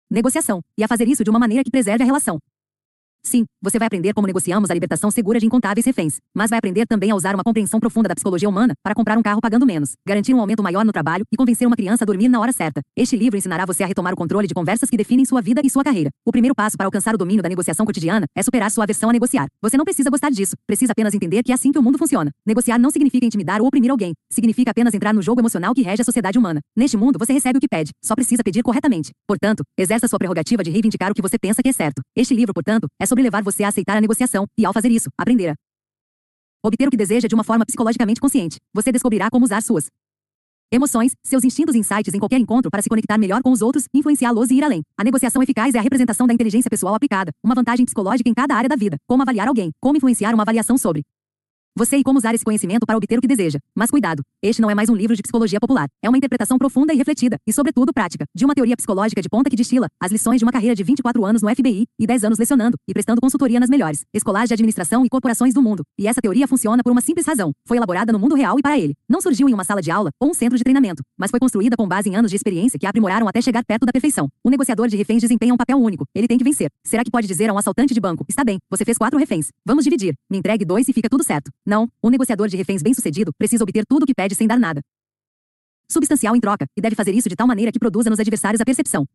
negociação, 0.09 0.61
e 0.77 0.83
a 0.83 0.87
fazer 0.87 1.07
isso 1.07 1.23
de 1.23 1.29
uma 1.29 1.39
maneira 1.39 1.63
que 1.63 1.71
preserve 1.71 2.03
a 2.03 2.05
relação. 2.05 2.39
Sim, 3.27 3.43
você 3.61 3.77
vai 3.77 3.87
aprender 3.87 4.13
como 4.13 4.25
negociamos 4.25 4.71
a 4.71 4.73
libertação 4.73 5.11
segura 5.11 5.37
de 5.37 5.45
incontáveis 5.45 5.85
reféns, 5.85 6.15
mas 6.33 6.49
vai 6.49 6.59
aprender 6.59 6.85
também 6.85 7.11
a 7.11 7.15
usar 7.15 7.35
uma 7.35 7.43
compreensão 7.43 7.77
profunda 7.77 8.07
da 8.07 8.15
psicologia 8.15 8.47
humana 8.47 8.73
para 8.81 8.95
comprar 8.95 9.17
um 9.17 9.21
carro 9.21 9.41
pagando 9.41 9.65
menos, 9.65 9.95
garantir 10.07 10.33
um 10.33 10.39
aumento 10.39 10.63
maior 10.63 10.85
no 10.85 10.93
trabalho 10.93 11.25
e 11.29 11.35
convencer 11.35 11.67
uma 11.67 11.75
criança 11.75 12.05
a 12.05 12.07
dormir 12.07 12.29
na 12.29 12.39
hora 12.39 12.53
certa. 12.53 12.79
Este 12.95 13.17
livro 13.17 13.37
ensinará 13.37 13.65
você 13.65 13.83
a 13.83 13.85
retomar 13.85 14.13
o 14.13 14.15
controle 14.15 14.47
de 14.47 14.53
conversas 14.53 14.89
que 14.89 14.95
definem 14.95 15.25
sua 15.25 15.41
vida 15.41 15.59
e 15.61 15.69
sua 15.69 15.83
carreira. 15.83 16.09
O 16.25 16.31
primeiro 16.31 16.55
passo 16.55 16.77
para 16.77 16.87
alcançar 16.87 17.13
o 17.15 17.17
domínio 17.17 17.43
da 17.43 17.49
negociação 17.49 17.85
cotidiana 17.85 18.25
é 18.33 18.41
superar 18.41 18.71
sua 18.71 18.85
aversão 18.85 19.09
a 19.09 19.11
negociar. 19.11 19.47
Você 19.61 19.75
não 19.75 19.83
precisa 19.83 20.09
gostar 20.09 20.31
disso, 20.31 20.55
precisa 20.65 20.93
apenas 20.93 21.13
entender 21.13 21.43
que 21.43 21.51
é 21.51 21.55
assim 21.55 21.73
que 21.73 21.77
o 21.77 21.83
mundo 21.83 21.97
funciona. 21.97 22.31
Negociar 22.45 22.79
não 22.79 22.89
significa 22.89 23.25
intimidar 23.25 23.59
ou 23.59 23.67
oprimir 23.67 23.91
alguém, 23.91 24.13
significa 24.31 24.71
apenas 24.71 24.93
entrar 24.93 25.13
no 25.13 25.21
jogo 25.21 25.41
emocional 25.41 25.73
que 25.73 25.81
rege 25.81 26.01
a 26.01 26.05
sociedade 26.05 26.39
humana. 26.39 26.61
Neste 26.73 26.95
mundo, 26.95 27.19
você 27.19 27.33
recebe 27.33 27.57
o 27.57 27.59
que 27.59 27.67
pede, 27.67 27.91
só 28.01 28.15
precisa 28.15 28.41
pedir 28.41 28.63
corretamente. 28.63 29.11
Portanto, 29.27 29.63
exerça 29.77 30.07
sua 30.07 30.17
prerrogativa 30.17 30.63
de 30.63 30.71
reivindicar 30.71 31.11
o 31.11 31.13
que 31.13 31.21
você 31.21 31.37
pensa 31.37 31.61
que 31.61 31.67
é 31.67 31.73
certo. 31.73 32.01
Este 32.15 32.33
livro, 32.33 32.53
portanto, 32.53 32.87
é 32.97 33.05
sobre 33.05 33.16
levar 33.23 33.43
você 33.43 33.63
a 33.63 33.69
aceitar 33.69 33.97
a 33.97 34.01
negociação, 34.01 34.45
e 34.57 34.65
ao 34.65 34.73
fazer 34.73 34.89
isso, 34.91 35.09
aprender 35.17 35.49
a 35.49 35.55
obter 36.63 36.87
o 36.87 36.91
que 36.91 36.97
deseja 36.97 37.27
de 37.27 37.35
uma 37.35 37.43
forma 37.43 37.65
psicologicamente 37.65 38.19
consciente. 38.19 38.57
Você 38.73 38.91
descobrirá 38.91 39.29
como 39.29 39.45
usar 39.45 39.61
suas 39.61 39.87
emoções, 40.71 41.13
seus 41.23 41.43
instintos 41.43 41.75
e 41.75 41.79
insights 41.79 42.13
em 42.13 42.19
qualquer 42.19 42.39
encontro 42.39 42.69
para 42.69 42.81
se 42.81 42.89
conectar 42.89 43.17
melhor 43.17 43.41
com 43.41 43.51
os 43.51 43.61
outros, 43.61 43.85
influenciá-los 43.93 44.51
e 44.51 44.55
ir 44.55 44.63
além. 44.63 44.81
A 44.97 45.03
negociação 45.03 45.41
eficaz 45.41 45.75
é 45.75 45.79
a 45.79 45.81
representação 45.81 46.27
da 46.27 46.33
inteligência 46.33 46.69
pessoal 46.69 46.93
aplicada, 46.93 47.31
uma 47.43 47.55
vantagem 47.55 47.85
psicológica 47.85 48.29
em 48.29 48.33
cada 48.33 48.55
área 48.55 48.67
da 48.67 48.75
vida, 48.75 48.97
como 49.07 49.21
avaliar 49.21 49.47
alguém, 49.47 49.71
como 49.79 49.97
influenciar 49.97 50.33
uma 50.33 50.43
avaliação 50.43 50.77
sobre 50.77 51.03
você 51.77 51.97
e 51.97 52.03
como 52.03 52.17
usar 52.19 52.35
esse 52.35 52.43
conhecimento 52.43 52.85
para 52.85 52.97
obter 52.97 53.17
o 53.17 53.21
que 53.21 53.27
deseja. 53.27 53.59
Mas 53.75 53.89
cuidado, 53.89 54.23
este 54.41 54.61
não 54.61 54.69
é 54.69 54.75
mais 54.75 54.89
um 54.89 54.95
livro 54.95 55.15
de 55.15 55.21
psicologia 55.21 55.59
popular. 55.59 55.87
É 56.01 56.09
uma 56.09 56.17
interpretação 56.17 56.57
profunda 56.57 56.93
e 56.93 56.97
refletida, 56.97 57.37
e 57.45 57.53
sobretudo 57.53 57.93
prática, 57.93 58.25
de 58.35 58.43
uma 58.43 58.53
teoria 58.53 58.75
psicológica 58.75 59.21
de 59.21 59.29
ponta 59.29 59.49
que 59.49 59.55
destila 59.55 59.87
as 59.99 60.11
lições 60.11 60.39
de 60.39 60.45
uma 60.45 60.51
carreira 60.51 60.75
de 60.75 60.83
24 60.83 61.23
anos 61.23 61.41
no 61.41 61.49
FBI 61.49 61.85
e 61.99 62.07
10 62.07 62.23
anos 62.25 62.39
lecionando 62.39 62.75
e 62.87 62.93
prestando 62.93 63.21
consultoria 63.21 63.59
nas 63.59 63.69
melhores 63.69 64.03
escolas 64.13 64.47
de 64.49 64.53
administração 64.53 65.05
e 65.05 65.09
corporações 65.09 65.53
do 65.53 65.61
mundo. 65.61 65.83
E 65.97 66.07
essa 66.07 66.21
teoria 66.21 66.47
funciona 66.47 66.81
por 66.83 66.91
uma 66.91 67.01
simples 67.01 67.25
razão. 67.25 67.51
Foi 67.65 67.77
elaborada 67.77 68.11
no 68.11 68.19
mundo 68.19 68.35
real 68.35 68.57
e 68.57 68.61
para 68.61 68.77
ele. 68.77 68.95
Não 69.07 69.21
surgiu 69.21 69.47
em 69.47 69.53
uma 69.53 69.63
sala 69.63 69.81
de 69.81 69.91
aula 69.91 70.09
ou 70.19 70.31
um 70.31 70.33
centro 70.33 70.57
de 70.57 70.63
treinamento, 70.63 71.03
mas 71.17 71.29
foi 71.31 71.39
construída 71.39 71.77
com 71.77 71.87
base 71.87 72.09
em 72.09 72.15
anos 72.15 72.31
de 72.31 72.35
experiência 72.35 72.79
que 72.79 72.85
a 72.85 72.89
aprimoraram 72.89 73.27
até 73.27 73.41
chegar 73.41 73.63
perto 73.63 73.85
da 73.85 73.91
perfeição. 73.91 74.27
O 74.43 74.49
negociador 74.49 74.87
de 74.87 74.97
reféns 74.97 75.21
desempenha 75.21 75.53
um 75.53 75.57
papel 75.57 75.77
único. 75.77 76.05
Ele 76.15 76.27
tem 76.27 76.37
que 76.37 76.43
vencer. 76.43 76.69
Será 76.83 77.03
que 77.03 77.11
pode 77.11 77.27
dizer 77.27 77.49
a 77.49 77.53
um 77.53 77.57
assaltante 77.57 77.93
de 77.93 77.99
banco: 77.99 78.25
"Está 78.27 78.43
bem, 78.43 78.57
você 78.69 78.83
fez 78.83 78.97
quatro 78.97 79.19
reféns. 79.19 79.49
Vamos 79.63 79.83
dividir. 79.83 80.15
Me 80.29 80.37
entregue 80.37 80.65
dois 80.65 80.87
e 80.87 80.93
fica 80.93 81.07
tudo 81.07 81.23
certo." 81.23 81.51
Não, 81.67 81.89
o 82.01 82.09
negociador 82.09 82.47
de 82.47 82.55
reféns 82.55 82.81
bem-sucedido 82.81 83.33
precisa 83.37 83.61
obter 83.61 83.85
tudo 83.85 84.03
o 84.03 84.05
que 84.05 84.15
pede 84.15 84.33
sem 84.33 84.47
dar 84.47 84.57
nada. 84.57 84.81
Substancial 85.91 86.33
em 86.33 86.39
troca, 86.39 86.65
e 86.77 86.81
deve 86.81 86.95
fazer 86.95 87.13
isso 87.13 87.27
de 87.27 87.35
tal 87.35 87.45
maneira 87.45 87.73
que 87.73 87.79
produza 87.79 88.09
nos 88.09 88.19
adversários 88.19 88.61
a 88.61 88.65
percepção 88.65 89.05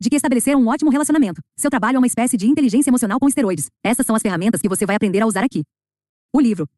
de 0.00 0.08
que 0.08 0.16
estabeleceram 0.16 0.60
um 0.62 0.68
ótimo 0.68 0.90
relacionamento. 0.90 1.42
Seu 1.56 1.70
trabalho 1.70 1.96
é 1.96 1.98
uma 1.98 2.06
espécie 2.06 2.36
de 2.36 2.46
inteligência 2.46 2.90
emocional 2.90 3.18
com 3.18 3.26
esteroides. 3.26 3.68
Essas 3.82 4.06
são 4.06 4.14
as 4.14 4.22
ferramentas 4.22 4.60
que 4.60 4.68
você 4.68 4.86
vai 4.86 4.94
aprender 4.94 5.20
a 5.20 5.26
usar 5.26 5.42
aqui. 5.42 5.64
O 6.32 6.40
livro 6.40 6.68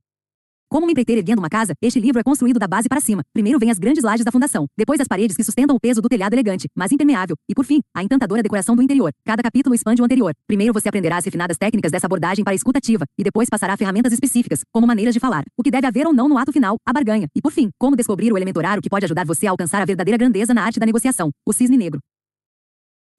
como 0.70 0.86
uma 0.86 0.92
empreiteira 0.92 1.20
erguendo 1.20 1.40
uma 1.40 1.50
casa, 1.50 1.74
este 1.82 1.98
livro 1.98 2.20
é 2.20 2.22
construído 2.22 2.60
da 2.60 2.68
base 2.68 2.88
para 2.88 3.00
cima. 3.00 3.22
Primeiro 3.32 3.58
vem 3.58 3.72
as 3.72 3.78
grandes 3.78 4.04
lajes 4.04 4.24
da 4.24 4.30
fundação, 4.30 4.66
depois 4.78 5.00
as 5.00 5.08
paredes 5.08 5.36
que 5.36 5.42
sustentam 5.42 5.74
o 5.74 5.80
peso 5.80 6.00
do 6.00 6.08
telhado 6.08 6.32
elegante, 6.32 6.68
mas 6.76 6.92
impermeável, 6.92 7.34
e 7.48 7.54
por 7.54 7.64
fim, 7.64 7.80
a 7.92 8.04
encantadora 8.04 8.40
decoração 8.40 8.76
do 8.76 8.82
interior. 8.82 9.12
Cada 9.24 9.42
capítulo 9.42 9.74
expande 9.74 10.00
o 10.00 10.04
anterior. 10.04 10.32
Primeiro 10.46 10.72
você 10.72 10.88
aprenderá 10.88 11.16
as 11.16 11.24
refinadas 11.24 11.58
técnicas 11.58 11.90
dessa 11.90 12.06
abordagem 12.06 12.44
para 12.44 12.52
a 12.52 12.54
escutativa, 12.54 13.04
e 13.18 13.24
depois 13.24 13.48
passará 13.50 13.76
ferramentas 13.76 14.12
específicas, 14.12 14.60
como 14.72 14.86
maneiras 14.86 15.12
de 15.12 15.18
falar, 15.18 15.42
o 15.58 15.62
que 15.64 15.72
deve 15.72 15.88
haver 15.88 16.06
ou 16.06 16.12
não 16.12 16.28
no 16.28 16.38
ato 16.38 16.52
final, 16.52 16.76
a 16.86 16.92
barganha, 16.92 17.26
e 17.34 17.42
por 17.42 17.50
fim, 17.50 17.70
como 17.76 17.96
descobrir 17.96 18.32
o 18.32 18.36
elemento 18.36 18.58
horário 18.58 18.80
que 18.80 18.88
pode 18.88 19.04
ajudar 19.04 19.26
você 19.26 19.48
a 19.48 19.50
alcançar 19.50 19.82
a 19.82 19.84
verdadeira 19.84 20.16
grandeza 20.16 20.54
na 20.54 20.62
arte 20.62 20.78
da 20.78 20.86
negociação, 20.86 21.30
o 21.44 21.52
cisne 21.52 21.76
negro. 21.76 21.98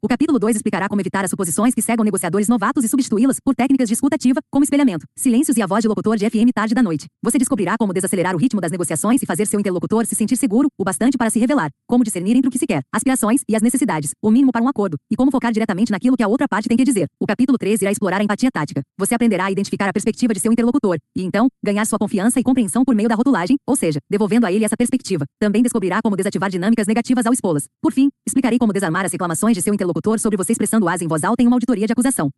O 0.03 0.07
capítulo 0.07 0.39
2 0.39 0.55
explicará 0.55 0.89
como 0.89 0.99
evitar 0.99 1.23
as 1.23 1.29
suposições 1.29 1.75
que 1.75 1.81
cegam 1.81 2.03
negociadores 2.03 2.47
novatos 2.47 2.83
e 2.83 2.89
substituí-las 2.89 3.37
por 3.39 3.53
técnicas 3.53 3.87
de 3.87 3.93
escuta 3.93 4.15
ativa, 4.15 4.41
como 4.49 4.63
espelhamento, 4.63 5.05
silêncios 5.15 5.55
e 5.57 5.61
a 5.61 5.67
voz 5.67 5.83
de 5.83 5.87
locutor 5.87 6.17
de 6.17 6.27
FM 6.27 6.49
tarde 6.55 6.73
da 6.73 6.81
noite. 6.81 7.05
Você 7.21 7.37
descobrirá 7.37 7.75
como 7.77 7.93
desacelerar 7.93 8.35
o 8.35 8.39
ritmo 8.39 8.59
das 8.59 8.71
negociações 8.71 9.21
e 9.21 9.27
fazer 9.27 9.45
seu 9.45 9.59
interlocutor 9.59 10.07
se 10.07 10.15
sentir 10.15 10.37
seguro 10.37 10.69
o 10.75 10.83
bastante 10.83 11.19
para 11.19 11.29
se 11.29 11.37
revelar, 11.37 11.69
como 11.87 12.03
discernir 12.03 12.35
entre 12.35 12.47
o 12.47 12.51
que 12.51 12.57
se 12.57 12.65
quer, 12.65 12.81
aspirações 12.91 13.43
e 13.47 13.55
as 13.55 13.61
necessidades, 13.61 14.09
o 14.23 14.31
mínimo 14.31 14.51
para 14.51 14.63
um 14.63 14.67
acordo, 14.67 14.97
e 15.07 15.15
como 15.15 15.29
focar 15.29 15.51
diretamente 15.51 15.91
naquilo 15.91 16.17
que 16.17 16.23
a 16.23 16.27
outra 16.27 16.47
parte 16.47 16.67
tem 16.67 16.75
que 16.75 16.83
dizer. 16.83 17.05
O 17.19 17.27
capítulo 17.27 17.59
3 17.59 17.83
irá 17.83 17.91
explorar 17.91 18.21
a 18.21 18.23
empatia 18.23 18.49
tática. 18.51 18.81
Você 18.97 19.13
aprenderá 19.13 19.45
a 19.45 19.51
identificar 19.51 19.87
a 19.87 19.93
perspectiva 19.93 20.33
de 20.33 20.39
seu 20.39 20.51
interlocutor 20.51 20.97
e 21.15 21.23
então 21.23 21.47
ganhar 21.63 21.85
sua 21.85 21.99
confiança 21.99 22.39
e 22.39 22.43
compreensão 22.43 22.83
por 22.83 22.95
meio 22.95 23.07
da 23.07 23.13
rotulagem, 23.13 23.55
ou 23.67 23.75
seja, 23.75 23.99
devolvendo 24.09 24.47
a 24.47 24.51
ele 24.51 24.65
essa 24.65 24.75
perspectiva. 24.75 25.25
Também 25.39 25.61
descobrirá 25.61 26.01
como 26.01 26.15
desativar 26.15 26.49
dinâmicas 26.49 26.87
negativas 26.87 27.27
ao 27.27 27.33
expô-las. 27.33 27.65
Por 27.79 27.93
fim, 27.93 28.09
explicarei 28.25 28.57
como 28.57 28.73
desarmar 28.73 29.05
as 29.05 29.11
reclamações 29.11 29.55
de 29.55 29.61
seu 29.61 29.71
interlocutor 29.71 29.90
sobre 30.19 30.37
você 30.37 30.51
expressando 30.51 30.87
as 30.87 31.01
em 31.01 31.07
voz 31.07 31.23
alta 31.23 31.43
em 31.43 31.47
uma 31.47 31.55
auditoria 31.55 31.85
de 31.85 31.93
acusação. 31.93 32.29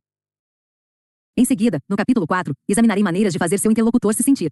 Em 1.37 1.45
seguida, 1.45 1.79
no 1.89 1.95
capítulo 1.95 2.27
4, 2.27 2.53
examinarei 2.67 3.03
maneiras 3.03 3.33
de 3.33 3.39
fazer 3.39 3.57
seu 3.57 3.71
interlocutor 3.71 4.13
se 4.13 4.23
sentir 4.23 4.51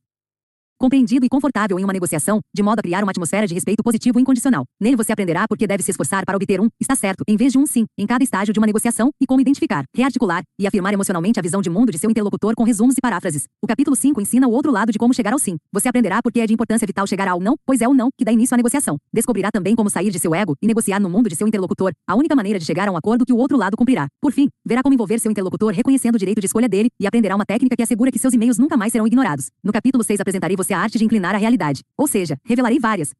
compreendido 0.81 1.23
e 1.23 1.29
confortável 1.29 1.79
em 1.79 1.83
uma 1.83 1.93
negociação, 1.93 2.41
de 2.53 2.63
modo 2.63 2.79
a 2.79 2.81
criar 2.81 3.03
uma 3.03 3.11
atmosfera 3.11 3.45
de 3.45 3.53
respeito 3.53 3.83
positivo 3.83 4.17
e 4.17 4.21
incondicional. 4.23 4.65
Nele 4.81 4.95
você 4.95 5.13
aprenderá 5.13 5.47
por 5.47 5.55
que 5.55 5.67
deve 5.67 5.83
se 5.83 5.91
esforçar 5.91 6.25
para 6.25 6.35
obter 6.35 6.59
um 6.59 6.67
está 6.79 6.95
certo, 6.95 7.23
em 7.27 7.37
vez 7.37 7.51
de 7.53 7.59
um 7.59 7.67
sim, 7.67 7.85
em 7.97 8.07
cada 8.07 8.23
estágio 8.23 8.51
de 8.51 8.59
uma 8.59 8.65
negociação, 8.65 9.11
e 9.21 9.27
como 9.27 9.39
identificar, 9.39 9.85
rearticular 9.95 10.41
e 10.59 10.65
afirmar 10.65 10.91
emocionalmente 10.91 11.39
a 11.39 11.41
visão 11.43 11.61
de 11.61 11.69
mundo 11.69 11.91
de 11.91 11.99
seu 11.99 12.09
interlocutor 12.09 12.55
com 12.55 12.63
resumos 12.63 12.95
e 12.97 13.01
paráfrases. 13.01 13.45
O 13.61 13.67
capítulo 13.67 13.95
5 13.95 14.19
ensina 14.19 14.47
o 14.47 14.51
outro 14.51 14.71
lado 14.71 14.91
de 14.91 14.97
como 14.97 15.13
chegar 15.13 15.33
ao 15.33 15.39
sim. 15.39 15.55
Você 15.71 15.87
aprenderá 15.87 16.19
por 16.19 16.31
que 16.31 16.41
é 16.41 16.47
de 16.47 16.53
importância 16.53 16.87
vital 16.87 17.05
chegar 17.05 17.27
ao 17.27 17.39
não, 17.39 17.55
pois 17.63 17.79
é 17.79 17.87
o 17.87 17.93
não 17.93 18.09
que 18.17 18.25
dá 18.25 18.31
início 18.31 18.55
à 18.55 18.57
negociação. 18.57 18.97
Descobrirá 19.13 19.51
também 19.51 19.75
como 19.75 19.89
sair 19.89 20.09
de 20.09 20.17
seu 20.17 20.33
ego 20.33 20.55
e 20.61 20.65
negociar 20.65 20.99
no 20.99 21.09
mundo 21.09 21.29
de 21.29 21.35
seu 21.35 21.47
interlocutor, 21.47 21.91
a 22.07 22.15
única 22.15 22.35
maneira 22.35 22.57
de 22.57 22.65
chegar 22.65 22.87
a 22.87 22.91
um 22.91 22.97
acordo 22.97 23.23
que 23.23 23.33
o 23.33 23.37
outro 23.37 23.55
lado 23.55 23.77
cumprirá. 23.77 24.07
Por 24.19 24.31
fim, 24.31 24.49
verá 24.65 24.81
como 24.81 24.95
envolver 24.95 25.19
seu 25.19 25.29
interlocutor 25.29 25.71
reconhecendo 25.73 26.15
o 26.15 26.17
direito 26.17 26.39
de 26.39 26.47
escolha 26.47 26.67
dele 26.67 26.89
e 26.99 27.05
aprenderá 27.05 27.35
uma 27.35 27.45
técnica 27.45 27.75
que 27.75 27.83
assegura 27.83 28.11
que 28.11 28.17
seus 28.17 28.33
e-mails 28.33 28.57
nunca 28.57 28.75
mais 28.75 28.91
serão 28.91 29.05
ignorados. 29.05 29.49
No 29.63 29.71
capítulo 29.71 30.03
6 30.03 30.19
apresentarei 30.19 30.57
você 30.57 30.70
a 30.73 30.79
arte 30.79 30.97
de 30.97 31.05
inclinar 31.05 31.35
a 31.35 31.37
realidade. 31.37 31.83
Ou 31.97 32.07
seja, 32.07 32.37
revelarei 32.43 32.79
várias 32.79 33.13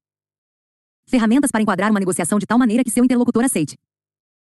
ferramentas 1.08 1.52
para 1.52 1.62
enquadrar 1.62 1.92
uma 1.92 2.00
negociação 2.00 2.40
de 2.40 2.46
tal 2.46 2.58
maneira 2.58 2.84
que 2.84 2.92
seu 2.92 3.04
interlocutor 3.04 3.44
aceite 3.44 3.78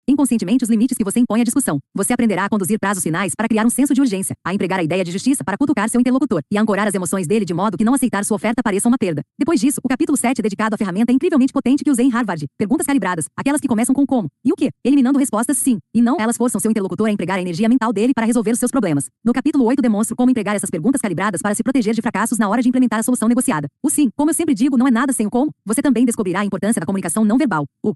inconscientemente 0.08 0.64
os 0.64 0.70
limites 0.70 0.98
que 0.98 1.04
você 1.04 1.20
impõe 1.20 1.42
à 1.42 1.44
discussão. 1.44 1.80
Você 1.94 2.14
aprenderá 2.14 2.46
a 2.46 2.50
conduzir 2.50 2.80
prazos 2.80 3.04
finais 3.04 3.34
para 3.36 3.48
criar 3.48 3.66
um 3.66 3.70
senso 3.70 3.94
de 3.94 4.02
urgência, 4.02 4.36
a 4.44 4.54
empregar 4.54 4.80
a 4.80 4.84
ideia 4.84 5.04
de 5.04 5.12
justiça 5.12 5.44
para 5.44 5.58
cutucar 5.58 5.90
seu 5.90 6.00
interlocutor 6.00 6.42
e 6.52 6.58
a 6.58 6.62
ancorar 6.62 6.88
as 6.88 6.94
emoções 6.94 7.28
dele 7.28 7.44
de 7.44 7.54
modo 7.54 7.78
que 7.78 7.84
não 7.84 7.94
aceitar 7.94 8.24
sua 8.24 8.36
oferta 8.36 8.62
pareça 8.64 8.88
uma 8.88 8.98
perda. 8.98 9.22
Depois 9.38 9.60
disso, 9.60 9.80
o 9.84 9.88
capítulo 9.90 10.18
7 10.18 10.40
é 10.40 10.42
dedicado 10.42 10.76
à 10.76 10.78
ferramenta 10.78 11.12
incrivelmente 11.12 11.52
potente 11.52 11.84
que 11.84 11.92
usei 11.92 12.06
em 12.06 12.10
Harvard. 12.10 12.46
Perguntas 12.58 12.88
calibradas, 12.88 13.26
aquelas 13.36 13.60
que 13.60 13.68
começam 13.68 13.94
com 13.94 14.06
como 14.06 14.28
e 14.46 14.54
o 14.54 14.56
que, 14.56 14.70
eliminando 14.84 15.20
respostas 15.20 15.58
sim 15.58 15.78
e 15.94 16.02
não, 16.02 16.18
elas 16.20 16.38
forçam 16.38 16.60
seu 16.60 16.72
interlocutor 16.72 17.08
a 17.08 17.12
empregar 17.12 17.38
a 17.38 17.42
energia 17.42 17.68
mental 17.68 17.92
dele 17.92 18.14
para 18.16 18.26
resolver 18.26 18.52
os 18.52 18.60
seus 18.60 18.72
problemas. 18.72 19.08
No 19.24 19.34
capítulo 19.34 19.66
8 19.66 19.82
demonstro 19.82 20.16
como 20.16 20.32
empregar 20.32 20.56
essas 20.56 20.70
perguntas 20.70 21.02
calibradas 21.02 21.42
para 21.42 21.54
se 21.54 21.64
proteger 21.64 21.94
de 21.94 22.02
fracassos 22.02 22.38
na 22.38 22.48
hora 22.48 22.62
de 22.62 22.70
implementar 22.70 23.00
a 23.00 23.04
solução 23.04 23.28
negociada. 23.28 23.68
O 23.84 23.90
sim, 23.90 24.10
como 24.16 24.30
eu 24.30 24.34
sempre 24.34 24.56
digo, 24.56 24.78
não 24.78 24.88
é 24.88 24.92
nada 24.92 25.12
sem 25.12 25.28
o 25.28 25.30
como. 25.30 25.52
Você 25.66 25.82
também 25.82 26.06
descobrirá 26.06 26.42
a 26.42 26.46
importância 26.46 26.80
da 26.80 26.86
comunicação 26.86 27.26
não 27.26 27.38
verbal. 27.38 27.66
O 27.84 27.94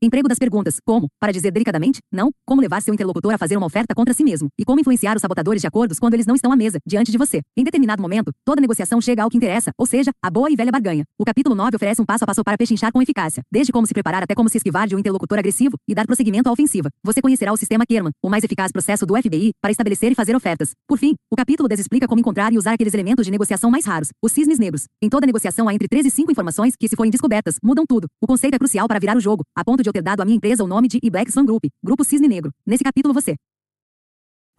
Emprego 0.00 0.28
das 0.28 0.38
perguntas: 0.38 0.76
como, 0.84 1.08
para 1.18 1.32
dizer 1.32 1.50
delicadamente, 1.50 1.98
não, 2.12 2.30
como 2.46 2.60
levar 2.60 2.80
seu 2.80 2.94
interlocutor 2.94 3.34
a 3.34 3.38
fazer 3.38 3.56
uma 3.56 3.66
oferta 3.66 3.96
contra 3.96 4.14
si 4.14 4.22
mesmo, 4.22 4.48
e 4.56 4.64
como 4.64 4.78
influenciar 4.78 5.16
os 5.16 5.20
sabotadores 5.20 5.60
de 5.60 5.66
acordos 5.66 5.98
quando 5.98 6.14
eles 6.14 6.24
não 6.24 6.36
estão 6.36 6.52
à 6.52 6.56
mesa, 6.56 6.78
diante 6.86 7.10
de 7.10 7.18
você. 7.18 7.40
Em 7.56 7.64
determinado 7.64 8.00
momento, 8.00 8.30
toda 8.44 8.60
negociação 8.60 9.00
chega 9.00 9.24
ao 9.24 9.28
que 9.28 9.36
interessa, 9.36 9.72
ou 9.76 9.86
seja, 9.86 10.12
a 10.22 10.30
boa 10.30 10.52
e 10.52 10.54
velha 10.54 10.70
barganha. 10.70 11.04
O 11.18 11.24
capítulo 11.24 11.56
9 11.56 11.74
oferece 11.74 12.00
um 12.00 12.04
passo 12.04 12.22
a 12.22 12.26
passo 12.28 12.44
para 12.44 12.56
pechinchar 12.56 12.92
com 12.92 13.02
eficácia, 13.02 13.42
desde 13.50 13.72
como 13.72 13.88
se 13.88 13.92
preparar 13.92 14.22
até 14.22 14.36
como 14.36 14.48
se 14.48 14.58
esquivar 14.58 14.86
de 14.86 14.94
um 14.94 15.00
interlocutor 15.00 15.36
agressivo 15.36 15.76
e 15.88 15.96
dar 15.96 16.06
prosseguimento 16.06 16.48
à 16.48 16.52
ofensiva. 16.52 16.88
Você 17.02 17.20
conhecerá 17.20 17.52
o 17.52 17.56
sistema 17.56 17.84
Kerman, 17.84 18.12
o 18.22 18.30
mais 18.30 18.44
eficaz 18.44 18.70
processo 18.70 19.04
do 19.04 19.16
FBI, 19.20 19.50
para 19.60 19.72
estabelecer 19.72 20.12
e 20.12 20.14
fazer 20.14 20.36
ofertas. 20.36 20.70
Por 20.86 20.96
fim, 20.96 21.16
o 21.28 21.34
capítulo 21.34 21.68
10 21.68 21.80
explica 21.80 22.06
como 22.06 22.20
encontrar 22.20 22.52
e 22.52 22.58
usar 22.58 22.74
aqueles 22.74 22.94
elementos 22.94 23.24
de 23.24 23.32
negociação 23.32 23.68
mais 23.68 23.84
raros, 23.84 24.10
os 24.22 24.30
cisnes 24.30 24.60
negros. 24.60 24.84
Em 25.02 25.08
toda 25.08 25.26
negociação 25.26 25.68
há 25.68 25.74
entre 25.74 25.88
3 25.88 26.06
e 26.06 26.10
5 26.12 26.30
informações 26.30 26.74
que, 26.78 26.88
se 26.88 26.94
forem 26.94 27.10
descobertas, 27.10 27.56
mudam 27.60 27.84
tudo. 27.84 28.06
O 28.22 28.28
conceito 28.28 28.54
é 28.54 28.58
crucial 28.60 28.86
para 28.86 29.00
virar 29.00 29.16
o 29.16 29.20
jogo, 29.20 29.42
a 29.56 29.64
ponto 29.64 29.82
de 29.82 29.87
eu 29.88 29.92
ter 29.92 30.02
dado 30.02 30.20
à 30.20 30.24
minha 30.24 30.36
empresa 30.36 30.62
o 30.62 30.66
nome 30.66 30.88
de 30.88 30.98
e 31.02 31.10
Black 31.10 31.30
Swan 31.32 31.44
Group, 31.44 31.64
Grupo 31.82 32.04
Cisne 32.04 32.28
Negro. 32.28 32.50
Nesse 32.66 32.84
capítulo 32.84 33.14
você 33.14 33.36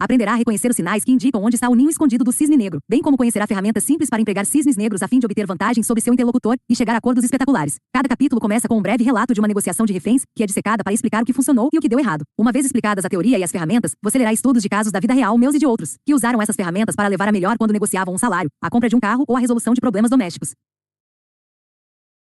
Aprenderá 0.00 0.32
a 0.32 0.34
reconhecer 0.34 0.70
os 0.70 0.76
sinais 0.76 1.04
que 1.04 1.12
indicam 1.12 1.44
onde 1.44 1.56
está 1.56 1.68
o 1.68 1.74
ninho 1.74 1.90
escondido 1.90 2.24
do 2.24 2.32
cisne 2.32 2.56
negro, 2.56 2.80
bem 2.88 3.02
como 3.02 3.18
conhecerá 3.18 3.46
ferramentas 3.46 3.84
simples 3.84 4.08
para 4.08 4.18
empregar 4.18 4.46
cisnes 4.46 4.74
negros 4.74 5.02
a 5.02 5.08
fim 5.08 5.18
de 5.18 5.26
obter 5.26 5.46
vantagem 5.46 5.84
sobre 5.84 6.00
seu 6.00 6.14
interlocutor 6.14 6.56
e 6.70 6.74
chegar 6.74 6.94
a 6.94 6.96
acordos 6.96 7.22
espetaculares. 7.22 7.76
Cada 7.92 8.08
capítulo 8.08 8.40
começa 8.40 8.66
com 8.66 8.78
um 8.78 8.80
breve 8.80 9.04
relato 9.04 9.34
de 9.34 9.40
uma 9.40 9.46
negociação 9.46 9.84
de 9.84 9.92
reféns, 9.92 10.22
que 10.34 10.42
é 10.42 10.46
dissecada 10.46 10.82
para 10.82 10.94
explicar 10.94 11.22
o 11.22 11.26
que 11.26 11.34
funcionou 11.34 11.68
e 11.70 11.76
o 11.76 11.82
que 11.82 11.88
deu 11.88 11.98
errado. 11.98 12.24
Uma 12.38 12.50
vez 12.50 12.64
explicadas 12.64 13.04
a 13.04 13.10
teoria 13.10 13.38
e 13.38 13.44
as 13.44 13.52
ferramentas, 13.52 13.92
você 14.02 14.16
lerá 14.16 14.32
estudos 14.32 14.62
de 14.62 14.70
casos 14.70 14.90
da 14.90 15.00
vida 15.00 15.12
real 15.12 15.36
meus 15.36 15.54
e 15.54 15.58
de 15.58 15.66
outros, 15.66 15.96
que 16.06 16.14
usaram 16.14 16.40
essas 16.40 16.56
ferramentas 16.56 16.96
para 16.96 17.06
levar 17.06 17.28
a 17.28 17.32
melhor 17.32 17.58
quando 17.58 17.72
negociavam 17.72 18.14
um 18.14 18.18
salário, 18.18 18.48
a 18.62 18.70
compra 18.70 18.88
de 18.88 18.96
um 18.96 19.00
carro 19.00 19.24
ou 19.28 19.36
a 19.36 19.40
resolução 19.40 19.74
de 19.74 19.82
problemas 19.82 20.10
domésticos. 20.10 20.54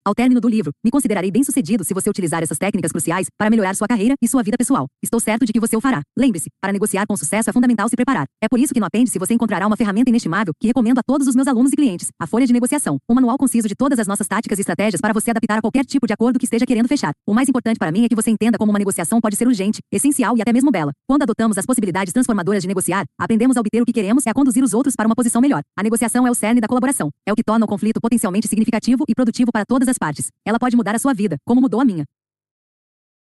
Ao 0.07 0.15
término 0.15 0.39
do 0.39 0.47
livro, 0.47 0.71
me 0.85 0.89
considerarei 0.89 1.29
bem-sucedido 1.29 1.83
se 1.83 1.93
você 1.93 2.09
utilizar 2.09 2.41
essas 2.41 2.57
técnicas 2.57 2.93
cruciais 2.93 3.27
para 3.37 3.49
melhorar 3.49 3.75
sua 3.75 3.89
carreira 3.89 4.15
e 4.21 4.25
sua 4.25 4.41
vida 4.41 4.55
pessoal. 4.57 4.87
Estou 5.03 5.19
certo 5.19 5.45
de 5.45 5.51
que 5.51 5.59
você 5.59 5.75
o 5.75 5.81
fará. 5.81 6.01
Lembre-se, 6.17 6.47
para 6.61 6.71
negociar 6.71 7.05
com 7.05 7.17
sucesso 7.17 7.49
é 7.49 7.51
fundamental 7.51 7.89
se 7.89 7.95
preparar. 7.97 8.25
É 8.41 8.47
por 8.47 8.57
isso 8.57 8.73
que 8.73 8.79
no 8.79 8.85
apêndice 8.85 9.19
você 9.19 9.33
encontrará 9.33 9.67
uma 9.67 9.75
ferramenta 9.75 10.09
inestimável 10.09 10.53
que 10.61 10.67
recomendo 10.67 10.99
a 10.99 11.01
todos 11.05 11.27
os 11.27 11.35
meus 11.35 11.45
alunos 11.45 11.73
e 11.73 11.75
clientes, 11.75 12.07
a 12.17 12.25
folha 12.25 12.47
de 12.47 12.53
negociação, 12.53 12.95
um 13.09 13.15
manual 13.15 13.37
conciso 13.37 13.67
de 13.67 13.75
todas 13.75 13.99
as 13.99 14.07
nossas 14.07 14.29
táticas 14.29 14.57
e 14.57 14.61
estratégias 14.61 15.01
para 15.01 15.11
você 15.11 15.31
adaptar 15.31 15.57
a 15.57 15.61
qualquer 15.61 15.83
tipo 15.83 16.07
de 16.07 16.13
acordo 16.13 16.39
que 16.39 16.45
esteja 16.45 16.65
querendo 16.65 16.87
fechar. 16.87 17.11
O 17.27 17.33
mais 17.33 17.49
importante 17.49 17.77
para 17.77 17.91
mim 17.91 18.05
é 18.05 18.07
que 18.07 18.15
você 18.15 18.31
entenda 18.31 18.57
como 18.57 18.71
uma 18.71 18.79
negociação 18.79 19.19
pode 19.19 19.35
ser 19.35 19.45
urgente, 19.45 19.81
essencial 19.91 20.37
e 20.37 20.41
até 20.41 20.53
mesmo 20.53 20.71
bela. 20.71 20.93
Quando 21.05 21.23
adotamos 21.23 21.57
as 21.57 21.65
possibilidades 21.65 22.13
transformadoras 22.13 22.61
de 22.61 22.67
negociar, 22.69 23.03
aprendemos 23.19 23.57
a 23.57 23.59
obter 23.59 23.81
o 23.81 23.85
que 23.85 23.91
queremos 23.91 24.25
e 24.25 24.29
a 24.29 24.33
conduzir 24.33 24.63
os 24.63 24.73
outros 24.73 24.95
para 24.95 25.05
uma 25.05 25.15
posição 25.15 25.41
melhor. 25.41 25.63
A 25.77 25.83
negociação 25.83 26.25
é 26.25 26.31
o 26.31 26.33
cerne 26.33 26.61
da 26.61 26.67
colaboração. 26.69 27.09
É 27.25 27.33
o 27.33 27.35
que 27.35 27.43
torna 27.43 27.65
o 27.65 27.67
conflito 27.67 27.99
potencialmente 27.99 28.47
significativo 28.47 29.03
e 29.05 29.13
produtivo 29.13 29.51
para 29.51 29.65
todas 29.65 29.89
as 29.89 29.96
partes. 29.97 30.31
Ela 30.45 30.59
pode 30.59 30.75
mudar 30.75 30.95
a 30.95 30.99
sua 30.99 31.13
vida, 31.13 31.37
como 31.45 31.61
mudou 31.61 31.81
a 31.81 31.85
minha. 31.85 32.05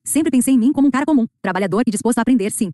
Sempre 0.05 0.31
pensei 0.31 0.53
em 0.53 0.57
mim 0.57 0.71
como 0.71 0.87
um 0.87 0.91
cara 0.91 1.05
comum, 1.05 1.27
trabalhador 1.41 1.83
e 1.85 1.91
disposto 1.91 2.19
a 2.19 2.21
aprender, 2.21 2.49
sim. 2.51 2.71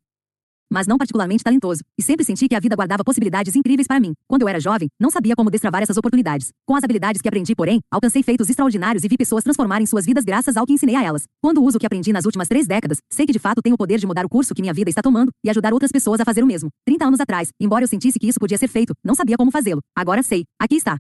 Mas 0.70 0.88
não 0.88 0.98
particularmente 0.98 1.44
talentoso, 1.44 1.82
e 1.98 2.02
sempre 2.02 2.26
senti 2.26 2.48
que 2.48 2.56
a 2.56 2.60
vida 2.60 2.76
guardava 2.76 3.04
possibilidades 3.04 3.56
incríveis 3.56 3.88
para 3.88 4.00
mim. 4.00 4.14
Quando 4.28 4.44
eu 4.44 4.48
era 4.48 4.60
jovem, 4.60 4.90
não 5.00 5.12
sabia 5.12 5.36
como 5.36 5.50
destravar 5.50 5.84
essas 5.84 5.98
oportunidades. 5.98 6.52
Com 6.66 6.76
as 6.76 6.84
habilidades 6.84 7.22
que 7.22 7.28
aprendi, 7.28 7.56
porém, 7.56 7.80
alcancei 7.92 8.24
feitos 8.24 8.50
extraordinários 8.50 9.04
e 9.04 9.08
vi 9.08 9.18
pessoas 9.18 9.44
transformarem 9.44 9.86
suas 9.86 10.06
vidas 10.06 10.24
graças 10.24 10.58
ao 10.58 10.66
que 10.66 10.74
ensinei 10.74 10.96
a 10.96 11.04
elas. 11.04 11.26
Quando 11.42 11.64
uso 11.64 11.78
o 11.78 11.80
que 11.80 11.86
aprendi 11.86 12.12
nas 12.14 12.26
últimas 12.26 12.48
três 12.48 12.66
décadas, 12.66 13.00
sei 13.10 13.26
que 13.26 13.34
de 13.34 13.40
fato 13.40 13.62
tenho 13.62 13.76
o 13.76 13.78
poder 13.78 14.00
de 14.00 14.08
mudar 14.08 14.26
o 14.26 14.30
curso 14.30 14.54
que 14.54 14.62
minha 14.62 14.74
vida 14.74 14.90
está 14.90 15.02
tomando 15.02 15.32
e 15.44 15.50
ajudar 15.50 15.74
outras 15.74 15.92
pessoas 15.92 16.20
a 16.20 16.26
fazer 16.26 16.44
o 16.44 16.48
mesmo. 16.48 16.70
30 16.86 17.06
anos 17.06 17.20
atrás, 17.20 17.50
embora 17.60 17.84
eu 17.84 17.88
sentisse 17.88 18.18
que 18.18 18.28
isso 18.28 18.40
podia 18.40 18.58
ser 18.58 18.68
feito, 18.68 18.94
não 19.04 19.16
sabia 19.16 19.38
como 19.38 19.52
fazê-lo. 19.52 19.82
Agora 19.96 20.24
sei. 20.24 20.46
Aqui 20.60 20.76
está. 20.76 20.98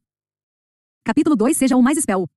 Capítulo 1.05 1.35
2 1.35 1.57
Seja 1.57 1.75
o 1.75 1.81
mais 1.81 1.97
espel. 1.97 2.27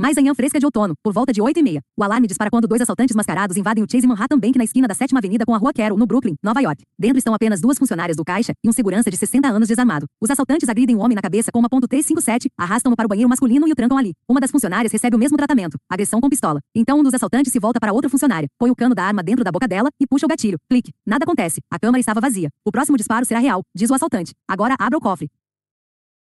Mais 0.00 0.14
manhã 0.14 0.32
fresca 0.32 0.60
de 0.60 0.64
outono, 0.64 0.94
por 1.02 1.12
volta 1.12 1.32
de 1.32 1.42
8 1.42 1.58
e 1.58 1.62
meia. 1.62 1.80
O 1.96 2.04
alarme 2.04 2.28
dispara 2.28 2.48
quando 2.48 2.68
dois 2.68 2.80
assaltantes 2.80 3.16
mascarados 3.16 3.56
invadem 3.56 3.82
o 3.82 3.86
Chase 3.90 4.06
Manhattan 4.06 4.38
Bank 4.38 4.56
na 4.56 4.62
esquina 4.62 4.86
da 4.86 4.94
7 4.94 5.12
Avenida 5.16 5.44
com 5.44 5.52
a 5.52 5.58
Rua 5.58 5.72
Carroll, 5.72 5.98
no 5.98 6.06
Brooklyn, 6.06 6.36
Nova 6.40 6.60
York. 6.60 6.84
Dentro 6.96 7.18
estão 7.18 7.34
apenas 7.34 7.60
duas 7.60 7.76
funcionárias 7.76 8.16
do 8.16 8.24
caixa 8.24 8.52
e 8.62 8.68
um 8.68 8.72
segurança 8.72 9.10
de 9.10 9.16
60 9.16 9.48
anos 9.48 9.66
desarmado. 9.66 10.06
Os 10.22 10.30
assaltantes 10.30 10.68
agridem 10.68 10.94
o 10.94 11.00
homem 11.00 11.16
na 11.16 11.20
cabeça 11.20 11.50
com 11.50 11.58
uma 11.58 11.68
.357, 11.68 12.46
arrastam-no 12.56 12.94
para 12.94 13.06
o 13.06 13.08
banheiro 13.08 13.28
masculino 13.28 13.66
e 13.66 13.72
o 13.72 13.74
trancam 13.74 13.98
ali. 13.98 14.12
Uma 14.28 14.38
das 14.38 14.52
funcionárias 14.52 14.92
recebe 14.92 15.16
o 15.16 15.18
mesmo 15.18 15.36
tratamento, 15.36 15.76
agressão 15.90 16.20
com 16.20 16.28
pistola. 16.28 16.60
Então 16.76 17.00
um 17.00 17.02
dos 17.02 17.12
assaltantes 17.12 17.50
se 17.52 17.58
volta 17.58 17.80
para 17.80 17.92
outra 17.92 18.08
funcionária, 18.08 18.46
põe 18.56 18.70
o 18.70 18.76
cano 18.76 18.94
da 18.94 19.02
arma 19.02 19.20
dentro 19.20 19.42
da 19.42 19.50
boca 19.50 19.66
dela 19.66 19.88
e 20.00 20.06
puxa 20.06 20.26
o 20.26 20.28
gatilho. 20.28 20.58
Clique. 20.70 20.92
Nada 21.04 21.24
acontece. 21.24 21.60
A 21.72 21.76
câmara 21.76 21.98
estava 21.98 22.20
vazia. 22.20 22.50
O 22.64 22.70
próximo 22.70 22.96
disparo 22.96 23.24
será 23.24 23.40
real, 23.40 23.62
diz 23.74 23.90
o 23.90 23.94
assaltante. 23.94 24.32
Agora 24.48 24.76
abra 24.78 24.96
o 24.96 25.00
cofre. 25.00 25.28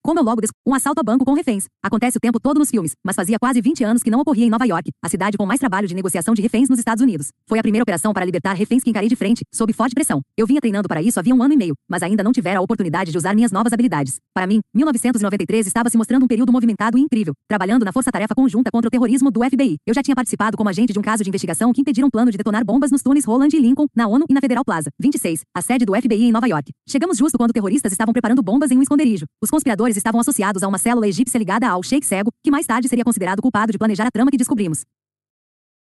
Como 0.07 0.21
eu 0.21 0.23
logo 0.23 0.39
des... 0.39 0.51
Um 0.65 0.73
assalto 0.73 1.01
a 1.01 1.03
banco 1.03 1.25
com 1.25 1.33
reféns. 1.33 1.65
Acontece 1.83 2.17
o 2.17 2.19
tempo 2.21 2.39
todo 2.39 2.57
nos 2.57 2.69
filmes, 2.69 2.93
mas 3.05 3.13
fazia 3.13 3.37
quase 3.37 3.59
20 3.59 3.83
anos 3.83 4.01
que 4.01 4.09
não 4.09 4.21
ocorria 4.21 4.45
em 4.45 4.49
Nova 4.49 4.63
York, 4.63 4.89
a 5.03 5.09
cidade 5.09 5.37
com 5.37 5.45
mais 5.45 5.59
trabalho 5.59 5.85
de 5.85 5.93
negociação 5.93 6.33
de 6.33 6.41
reféns 6.41 6.69
nos 6.69 6.79
Estados 6.79 7.03
Unidos. 7.03 7.27
Foi 7.45 7.59
a 7.59 7.61
primeira 7.61 7.83
operação 7.83 8.13
para 8.13 8.23
libertar 8.23 8.53
reféns 8.53 8.83
que 8.83 8.89
encarei 8.89 9.09
de 9.09 9.17
frente, 9.17 9.43
sob 9.53 9.73
forte 9.73 9.93
pressão. 9.93 10.21
Eu 10.37 10.47
vinha 10.47 10.61
treinando 10.61 10.87
para 10.87 11.01
isso 11.01 11.19
havia 11.19 11.35
um 11.35 11.43
ano 11.43 11.55
e 11.55 11.57
meio, 11.57 11.73
mas 11.89 12.03
ainda 12.03 12.23
não 12.23 12.31
tivera 12.31 12.59
a 12.59 12.61
oportunidade 12.61 13.11
de 13.11 13.17
usar 13.17 13.35
minhas 13.35 13.51
novas 13.51 13.73
habilidades. 13.73 14.15
Para 14.33 14.47
mim, 14.47 14.61
1993 14.73 15.67
estava 15.67 15.89
se 15.89 15.97
mostrando 15.97 16.23
um 16.23 16.27
período 16.27 16.53
movimentado 16.53 16.97
e 16.97 17.01
incrível, 17.01 17.33
trabalhando 17.45 17.83
na 17.83 17.91
força-tarefa 17.91 18.33
conjunta 18.33 18.71
contra 18.71 18.87
o 18.87 18.91
terrorismo 18.91 19.29
do 19.29 19.43
FBI. 19.43 19.75
Eu 19.85 19.93
já 19.93 20.01
tinha 20.01 20.15
participado 20.15 20.55
como 20.55 20.69
agente 20.69 20.93
de 20.93 20.99
um 20.99 21.01
caso 21.01 21.21
de 21.21 21.29
investigação 21.29 21.73
que 21.73 21.81
impediram 21.81 22.07
um 22.07 22.11
plano 22.11 22.31
de 22.31 22.37
detonar 22.37 22.63
bombas 22.63 22.91
nos 22.91 23.01
túneis 23.01 23.25
Roland 23.25 23.49
e 23.51 23.59
Lincoln, 23.59 23.87
na 23.93 24.07
ONU 24.07 24.25
e 24.29 24.33
na 24.33 24.39
Federal 24.39 24.63
Plaza. 24.63 24.89
26, 25.01 25.41
a 25.53 25.61
sede 25.61 25.83
do 25.83 25.93
FBI 25.93 26.23
em 26.23 26.31
Nova 26.31 26.47
York. 26.47 26.71
Chegamos 26.87 27.17
justo 27.17 27.37
quando 27.37 27.51
terroristas 27.51 27.91
estavam 27.91 28.13
preparando 28.13 28.41
bombas 28.41 28.71
em 28.71 28.77
um 28.77 28.81
esconderijo. 28.81 29.25
Os 29.43 29.49
conspiradores 29.49 29.96
estavam 29.97 30.21
associados 30.21 30.63
a 30.63 30.67
uma 30.67 30.77
célula 30.77 31.07
egípcia 31.07 31.37
ligada 31.37 31.67
ao 31.67 31.83
Sheikh 31.83 32.05
Cego, 32.05 32.31
que 32.43 32.51
mais 32.51 32.65
tarde 32.65 32.87
seria 32.87 33.03
considerado 33.03 33.41
culpado 33.41 33.71
de 33.71 33.77
planejar 33.77 34.07
a 34.07 34.11
trama 34.11 34.31
que 34.31 34.37
descobrimos. 34.37 34.85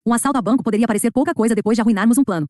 Um 0.06 0.14
assalto 0.14 0.38
a 0.38 0.42
banco 0.42 0.62
poderia 0.62 0.86
parecer 0.86 1.10
pouca 1.10 1.34
coisa 1.34 1.54
depois 1.54 1.76
de 1.76 1.82
arruinarmos 1.82 2.16
um 2.16 2.24
plano 2.24 2.46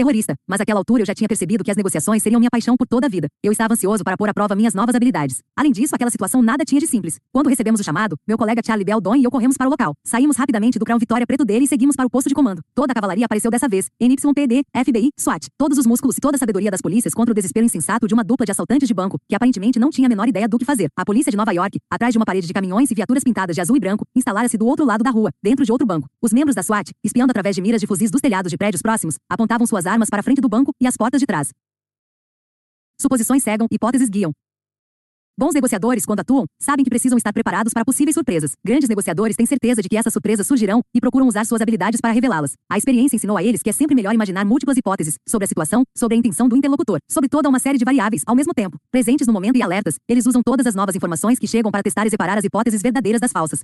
terrorista, 0.00 0.34
mas 0.48 0.60
àquela 0.60 0.80
altura 0.80 1.02
eu 1.02 1.06
já 1.06 1.14
tinha 1.14 1.28
percebido 1.28 1.62
que 1.62 1.70
as 1.70 1.76
negociações 1.76 2.22
seriam 2.22 2.40
minha 2.40 2.48
paixão 2.50 2.74
por 2.74 2.86
toda 2.86 3.06
a 3.06 3.10
vida. 3.10 3.28
Eu 3.42 3.52
estava 3.52 3.74
ansioso 3.74 4.02
para 4.02 4.16
pôr 4.16 4.28
à 4.30 4.34
prova 4.34 4.56
minhas 4.56 4.72
novas 4.72 4.94
habilidades. 4.94 5.40
Além 5.54 5.70
disso, 5.70 5.94
aquela 5.94 6.10
situação 6.10 6.40
nada 6.40 6.64
tinha 6.64 6.80
de 6.80 6.86
simples. 6.86 7.18
Quando 7.30 7.48
recebemos 7.48 7.80
o 7.80 7.84
chamado, 7.84 8.16
meu 8.26 8.38
colega 8.38 8.62
Charlie 8.64 8.84
Beldon 8.84 9.16
e 9.16 9.24
eu 9.24 9.30
corremos 9.30 9.58
para 9.58 9.66
o 9.66 9.70
local. 9.70 9.92
Saímos 10.02 10.36
rapidamente 10.38 10.78
do 10.78 10.86
Crown 10.86 10.98
Vitória 10.98 11.26
preto 11.26 11.44
dele 11.44 11.66
e 11.66 11.68
seguimos 11.68 11.96
para 11.96 12.06
o 12.06 12.10
posto 12.10 12.28
de 12.28 12.34
comando. 12.34 12.62
Toda 12.74 12.92
a 12.92 12.94
cavalaria 12.94 13.26
apareceu 13.26 13.50
dessa 13.50 13.68
vez. 13.68 13.88
NYPD, 14.00 14.62
FBI, 14.74 15.10
SWAT. 15.18 15.48
Todos 15.58 15.76
os 15.76 15.86
músculos 15.86 16.16
e 16.16 16.20
toda 16.20 16.36
a 16.36 16.38
sabedoria 16.38 16.70
das 16.70 16.80
polícias 16.80 17.12
contra 17.12 17.32
o 17.32 17.34
desespero 17.34 17.66
insensato 17.66 18.06
de 18.06 18.14
uma 18.14 18.24
dupla 18.24 18.46
de 18.46 18.52
assaltantes 18.52 18.88
de 18.88 18.94
banco, 18.94 19.18
que 19.28 19.34
aparentemente 19.34 19.78
não 19.78 19.90
tinha 19.90 20.06
a 20.06 20.08
menor 20.08 20.28
ideia 20.28 20.48
do 20.48 20.58
que 20.58 20.64
fazer. 20.64 20.88
A 20.96 21.04
polícia 21.04 21.30
de 21.30 21.36
Nova 21.36 21.52
York, 21.52 21.78
atrás 21.90 22.12
de 22.12 22.18
uma 22.18 22.24
parede 22.24 22.46
de 22.46 22.54
caminhões 22.54 22.90
e 22.90 22.94
viaturas 22.94 23.22
pintadas 23.22 23.54
de 23.54 23.60
azul 23.60 23.76
e 23.76 23.80
branco, 23.80 24.06
instalara-se 24.16 24.56
do 24.56 24.66
outro 24.66 24.86
lado 24.86 25.04
da 25.04 25.10
rua, 25.10 25.30
dentro 25.42 25.62
de 25.62 25.70
outro 25.70 25.86
banco. 25.86 26.08
Os 26.22 26.32
membros 26.32 26.54
da 26.54 26.62
SWAT, 26.62 26.90
espiando 27.04 27.32
através 27.32 27.54
de 27.54 27.60
miras 27.60 27.82
de 27.82 27.86
fuzis 27.86 28.10
dos 28.10 28.22
telhados 28.22 28.50
de 28.50 28.56
prédios 28.56 28.80
próximos, 28.80 29.16
apontavam 29.28 29.66
suas 29.66 29.86
armas 29.90 30.08
para 30.08 30.20
a 30.20 30.22
frente 30.22 30.40
do 30.40 30.48
banco 30.48 30.72
e 30.80 30.86
as 30.86 30.96
portas 30.96 31.20
de 31.20 31.26
trás. 31.26 31.50
Suposições 33.00 33.42
cegam, 33.42 33.66
hipóteses 33.70 34.08
guiam. 34.08 34.32
Bons 35.40 35.54
negociadores, 35.54 36.04
quando 36.04 36.20
atuam, 36.20 36.44
sabem 36.60 36.84
que 36.84 36.90
precisam 36.90 37.16
estar 37.16 37.32
preparados 37.32 37.72
para 37.72 37.82
possíveis 37.82 38.14
surpresas. 38.14 38.52
Grandes 38.62 38.90
negociadores 38.90 39.36
têm 39.36 39.46
certeza 39.46 39.80
de 39.80 39.88
que 39.88 39.96
essas 39.96 40.12
surpresas 40.12 40.46
surgirão 40.46 40.82
e 40.94 41.00
procuram 41.00 41.26
usar 41.26 41.46
suas 41.46 41.62
habilidades 41.62 41.98
para 41.98 42.12
revelá-las. 42.12 42.52
A 42.68 42.76
experiência 42.76 43.16
ensinou 43.16 43.38
a 43.38 43.42
eles 43.42 43.62
que 43.62 43.70
é 43.70 43.72
sempre 43.72 43.94
melhor 43.94 44.14
imaginar 44.14 44.44
múltiplas 44.44 44.76
hipóteses 44.76 45.14
sobre 45.26 45.46
a 45.46 45.48
situação, 45.48 45.82
sobre 45.96 46.14
a 46.14 46.18
intenção 46.18 46.46
do 46.46 46.56
interlocutor, 46.58 46.98
sobre 47.10 47.30
toda 47.30 47.48
uma 47.48 47.58
série 47.58 47.78
de 47.78 47.86
variáveis 47.86 48.22
ao 48.26 48.36
mesmo 48.36 48.52
tempo. 48.52 48.76
Presentes 48.90 49.26
no 49.26 49.32
momento 49.32 49.56
e 49.56 49.62
alertas, 49.62 49.94
eles 50.06 50.26
usam 50.26 50.42
todas 50.44 50.66
as 50.66 50.74
novas 50.74 50.94
informações 50.94 51.38
que 51.38 51.46
chegam 51.46 51.70
para 51.70 51.82
testar 51.82 52.06
e 52.06 52.10
separar 52.10 52.36
as 52.36 52.44
hipóteses 52.44 52.82
verdadeiras 52.82 53.18
das 53.18 53.32
falsas. 53.32 53.62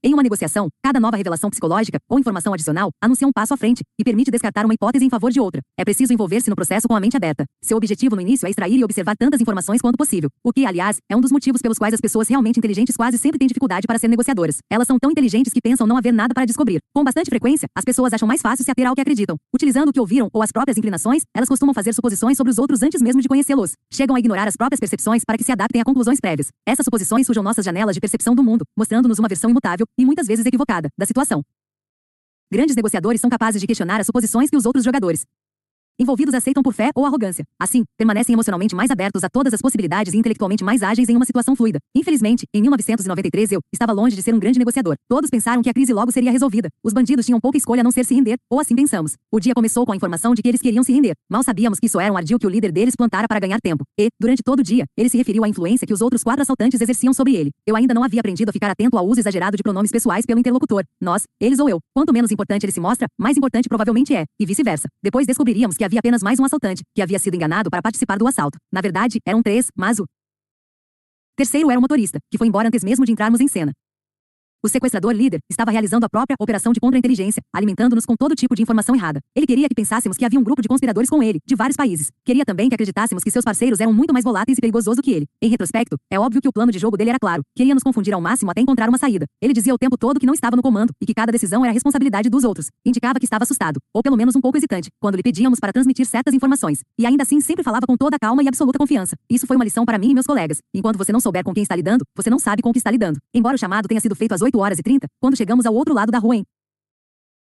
Em 0.00 0.14
uma 0.14 0.22
negociação, 0.22 0.68
cada 0.80 1.00
nova 1.00 1.16
revelação 1.16 1.50
psicológica 1.50 1.98
ou 2.08 2.20
informação 2.20 2.54
adicional 2.54 2.90
anuncia 3.02 3.26
um 3.26 3.32
passo 3.32 3.52
à 3.52 3.56
frente 3.56 3.82
e 3.98 4.04
permite 4.04 4.30
descartar 4.30 4.64
uma 4.64 4.72
hipótese 4.72 5.04
em 5.04 5.10
favor 5.10 5.32
de 5.32 5.40
outra. 5.40 5.60
É 5.76 5.84
preciso 5.84 6.12
envolver-se 6.12 6.48
no 6.48 6.54
processo 6.54 6.86
com 6.86 6.94
a 6.94 7.00
mente 7.00 7.16
aberta. 7.16 7.44
Seu 7.60 7.76
objetivo 7.76 8.14
no 8.14 8.22
início 8.22 8.46
é 8.46 8.50
extrair 8.50 8.78
e 8.78 8.84
observar 8.84 9.16
tantas 9.16 9.40
informações 9.40 9.80
quanto 9.80 9.96
possível, 9.96 10.30
o 10.44 10.52
que, 10.52 10.64
aliás, 10.64 10.98
é 11.10 11.16
um 11.16 11.20
dos 11.20 11.32
motivos 11.32 11.60
pelos 11.60 11.78
quais 11.78 11.92
as 11.92 12.00
pessoas 12.00 12.28
realmente 12.28 12.58
inteligentes 12.58 12.96
quase 12.96 13.18
sempre 13.18 13.40
têm 13.40 13.48
dificuldade 13.48 13.88
para 13.88 13.98
ser 13.98 14.06
negociadoras. 14.06 14.58
Elas 14.70 14.86
são 14.86 15.00
tão 15.00 15.10
inteligentes 15.10 15.52
que 15.52 15.60
pensam 15.60 15.84
não 15.84 15.96
haver 15.96 16.12
nada 16.12 16.32
para 16.32 16.44
descobrir. 16.44 16.78
Com 16.94 17.02
bastante 17.02 17.28
frequência, 17.28 17.66
as 17.74 17.84
pessoas 17.84 18.12
acham 18.12 18.28
mais 18.28 18.40
fácil 18.40 18.64
se 18.64 18.70
ater 18.70 18.86
ao 18.86 18.94
que 18.94 19.00
acreditam. 19.00 19.36
Utilizando 19.52 19.88
o 19.88 19.92
que 19.92 19.98
ouviram 19.98 20.28
ou 20.32 20.42
as 20.44 20.52
próprias 20.52 20.78
inclinações, 20.78 21.24
elas 21.34 21.48
costumam 21.48 21.74
fazer 21.74 21.92
suposições 21.92 22.36
sobre 22.36 22.52
os 22.52 22.58
outros 22.58 22.84
antes 22.84 23.02
mesmo 23.02 23.20
de 23.20 23.26
conhecê-los. 23.26 23.72
Chegam 23.92 24.14
a 24.14 24.20
ignorar 24.20 24.46
as 24.46 24.54
próprias 24.54 24.78
percepções 24.78 25.24
para 25.26 25.36
que 25.36 25.42
se 25.42 25.50
adaptem 25.50 25.80
a 25.80 25.84
conclusões 25.84 26.20
prévias. 26.20 26.50
Essas 26.64 26.84
suposições 26.84 27.26
sujam 27.26 27.42
nossas 27.42 27.64
janelas 27.64 27.96
de 27.96 28.00
percepção 28.00 28.32
do 28.32 28.44
mundo, 28.44 28.64
mostrando-nos 28.78 29.18
uma 29.18 29.26
versão 29.26 29.50
imutável 29.50 29.87
e 29.96 30.04
muitas 30.04 30.26
vezes 30.26 30.44
equivocada 30.44 30.88
da 30.98 31.06
situação. 31.06 31.42
Grandes 32.50 32.74
negociadores 32.74 33.20
são 33.20 33.28
capazes 33.28 33.60
de 33.60 33.66
questionar 33.66 34.00
as 34.00 34.06
suposições 34.06 34.50
que 34.50 34.56
os 34.56 34.64
outros 34.66 34.84
jogadores 34.84 35.24
envolvidos 35.98 36.34
aceitam 36.34 36.62
por 36.62 36.72
fé 36.72 36.90
ou 36.94 37.04
arrogância. 37.04 37.44
Assim, 37.58 37.84
permanecem 37.96 38.32
emocionalmente 38.32 38.74
mais 38.74 38.90
abertos 38.90 39.24
a 39.24 39.28
todas 39.28 39.52
as 39.52 39.60
possibilidades 39.60 40.14
e 40.14 40.16
intelectualmente 40.16 40.62
mais 40.62 40.82
ágeis 40.82 41.08
em 41.08 41.16
uma 41.16 41.24
situação 41.24 41.56
fluida. 41.56 41.78
Infelizmente, 41.94 42.46
em 42.54 42.62
1993 42.62 43.52
eu 43.52 43.60
estava 43.72 43.92
longe 43.92 44.14
de 44.14 44.22
ser 44.22 44.34
um 44.34 44.38
grande 44.38 44.58
negociador. 44.58 44.94
Todos 45.08 45.28
pensaram 45.28 45.62
que 45.62 45.68
a 45.68 45.74
crise 45.74 45.92
logo 45.92 46.12
seria 46.12 46.30
resolvida. 46.30 46.68
Os 46.84 46.92
bandidos 46.92 47.26
tinham 47.26 47.40
pouca 47.40 47.58
escolha 47.58 47.80
a 47.80 47.84
não 47.84 47.90
ser 47.90 48.04
se 48.04 48.14
render, 48.14 48.36
ou 48.50 48.60
assim 48.60 48.76
pensamos. 48.76 49.14
O 49.32 49.40
dia 49.40 49.54
começou 49.54 49.84
com 49.84 49.92
a 49.92 49.96
informação 49.96 50.34
de 50.34 50.42
que 50.42 50.48
eles 50.48 50.60
queriam 50.60 50.84
se 50.84 50.92
render. 50.92 51.14
Mal 51.30 51.42
sabíamos 51.42 51.78
que 51.78 51.86
isso 51.86 51.98
era 51.98 52.12
um 52.12 52.16
ardil 52.16 52.38
que 52.38 52.46
o 52.46 52.50
líder 52.50 52.70
deles 52.70 52.94
plantara 52.96 53.26
para 53.26 53.40
ganhar 53.40 53.60
tempo. 53.60 53.84
E, 53.98 54.08
durante 54.20 54.42
todo 54.42 54.60
o 54.60 54.62
dia, 54.62 54.84
ele 54.96 55.08
se 55.08 55.16
referiu 55.16 55.44
à 55.44 55.48
influência 55.48 55.86
que 55.86 55.92
os 55.92 56.00
outros 56.00 56.22
quatro 56.22 56.42
assaltantes 56.42 56.80
exerciam 56.80 57.12
sobre 57.12 57.34
ele. 57.34 57.50
Eu 57.66 57.74
ainda 57.74 57.92
não 57.92 58.04
havia 58.04 58.20
aprendido 58.20 58.50
a 58.50 58.52
ficar 58.52 58.70
atento 58.70 58.96
ao 58.96 59.06
uso 59.06 59.20
exagerado 59.20 59.56
de 59.56 59.62
pronomes 59.62 59.90
pessoais 59.90 60.24
pelo 60.24 60.38
interlocutor. 60.38 60.84
Nós, 61.00 61.24
eles 61.40 61.58
ou 61.58 61.68
eu. 61.68 61.80
Quanto 61.94 62.12
menos 62.12 62.30
importante 62.30 62.64
ele 62.64 62.72
se 62.72 62.80
mostra, 62.80 63.08
mais 63.18 63.36
importante 63.36 63.68
provavelmente 63.68 64.14
é, 64.14 64.24
e 64.38 64.46
vice-versa. 64.46 64.88
Depois 65.02 65.26
descobriríamos 65.26 65.76
que 65.76 65.87
havia 65.88 65.98
apenas 65.98 66.22
mais 66.22 66.38
um 66.38 66.44
assaltante 66.44 66.82
que 66.94 67.02
havia 67.02 67.18
sido 67.18 67.34
enganado 67.34 67.70
para 67.70 67.82
participar 67.82 68.18
do 68.18 68.26
assalto. 68.26 68.58
Na 68.70 68.80
verdade, 68.80 69.18
eram 69.26 69.42
três, 69.42 69.68
mas 69.76 69.98
o 69.98 70.04
terceiro 71.36 71.70
era 71.70 71.78
o 71.78 71.82
motorista, 71.82 72.18
que 72.30 72.38
foi 72.38 72.46
embora 72.46 72.68
antes 72.68 72.84
mesmo 72.84 73.04
de 73.04 73.12
entrarmos 73.12 73.40
em 73.40 73.48
cena. 73.48 73.72
O 74.60 74.68
sequestrador 74.68 75.12
líder 75.12 75.38
estava 75.48 75.70
realizando 75.70 76.04
a 76.04 76.08
própria 76.08 76.34
operação 76.36 76.72
de 76.72 76.80
contra-inteligência, 76.80 77.40
alimentando-nos 77.54 78.04
com 78.04 78.16
todo 78.16 78.34
tipo 78.34 78.56
de 78.56 78.62
informação 78.62 78.92
errada. 78.92 79.20
Ele 79.32 79.46
queria 79.46 79.68
que 79.68 79.74
pensássemos 79.74 80.16
que 80.16 80.24
havia 80.24 80.38
um 80.38 80.42
grupo 80.42 80.60
de 80.60 80.66
conspiradores 80.66 81.08
com 81.08 81.22
ele, 81.22 81.38
de 81.46 81.54
vários 81.54 81.76
países. 81.76 82.10
Queria 82.24 82.44
também 82.44 82.68
que 82.68 82.74
acreditássemos 82.74 83.22
que 83.22 83.30
seus 83.30 83.44
parceiros 83.44 83.78
eram 83.78 83.92
muito 83.92 84.12
mais 84.12 84.24
voláteis 84.24 84.58
e 84.58 84.60
perigosos 84.60 84.96
do 84.96 85.02
que 85.02 85.12
ele. 85.12 85.26
Em 85.40 85.48
retrospecto, 85.48 85.96
é 86.10 86.18
óbvio 86.18 86.42
que 86.42 86.48
o 86.48 86.52
plano 86.52 86.72
de 86.72 86.78
jogo 86.80 86.96
dele 86.96 87.10
era 87.10 87.20
claro. 87.20 87.44
Queria 87.54 87.72
nos 87.72 87.84
confundir 87.84 88.12
ao 88.12 88.20
máximo 88.20 88.50
até 88.50 88.60
encontrar 88.60 88.88
uma 88.88 88.98
saída. 88.98 89.26
Ele 89.40 89.52
dizia 89.52 89.72
o 89.72 89.78
tempo 89.78 89.96
todo 89.96 90.18
que 90.18 90.26
não 90.26 90.34
estava 90.34 90.56
no 90.56 90.62
comando 90.62 90.92
e 91.00 91.06
que 91.06 91.14
cada 91.14 91.30
decisão 91.30 91.64
era 91.64 91.72
responsabilidade 91.72 92.28
dos 92.28 92.42
outros. 92.42 92.66
Indicava 92.84 93.20
que 93.20 93.26
estava 93.26 93.44
assustado, 93.44 93.78
ou 93.94 94.02
pelo 94.02 94.16
menos 94.16 94.34
um 94.34 94.40
pouco 94.40 94.58
hesitante, 94.58 94.90
quando 95.00 95.14
lhe 95.14 95.22
pedíamos 95.22 95.60
para 95.60 95.72
transmitir 95.72 96.04
certas 96.04 96.34
informações. 96.34 96.80
E 96.98 97.06
ainda 97.06 97.22
assim 97.22 97.40
sempre 97.40 97.62
falava 97.62 97.86
com 97.86 97.96
toda 97.96 98.16
a 98.16 98.18
calma 98.18 98.42
e 98.42 98.48
absoluta 98.48 98.76
confiança. 98.76 99.14
Isso 99.30 99.46
foi 99.46 99.54
uma 99.54 99.64
lição 99.64 99.86
para 99.86 99.98
mim 99.98 100.10
e 100.10 100.14
meus 100.14 100.26
colegas. 100.26 100.58
Enquanto 100.74 100.96
você 100.96 101.12
não 101.12 101.20
souber 101.20 101.44
com 101.44 101.54
quem 101.54 101.62
está 101.62 101.76
lidando, 101.76 102.04
você 102.16 102.28
não 102.28 102.40
sabe 102.40 102.60
com 102.60 102.70
o 102.70 102.72
que 102.72 102.78
está 102.78 102.90
lidando. 102.90 103.20
Embora 103.32 103.54
o 103.54 103.58
chamado 103.58 103.86
tenha 103.86 104.00
sido 104.00 104.16
feito 104.16 104.32
às 104.32 104.42
8 104.42 104.47
horas 104.56 104.78
e 104.78 104.82
30, 104.82 105.06
quando 105.20 105.36
chegamos 105.36 105.66
ao 105.66 105.74
outro 105.74 105.92
lado 105.92 106.10
da 106.10 106.18
rua 106.18 106.36
em 106.36 106.44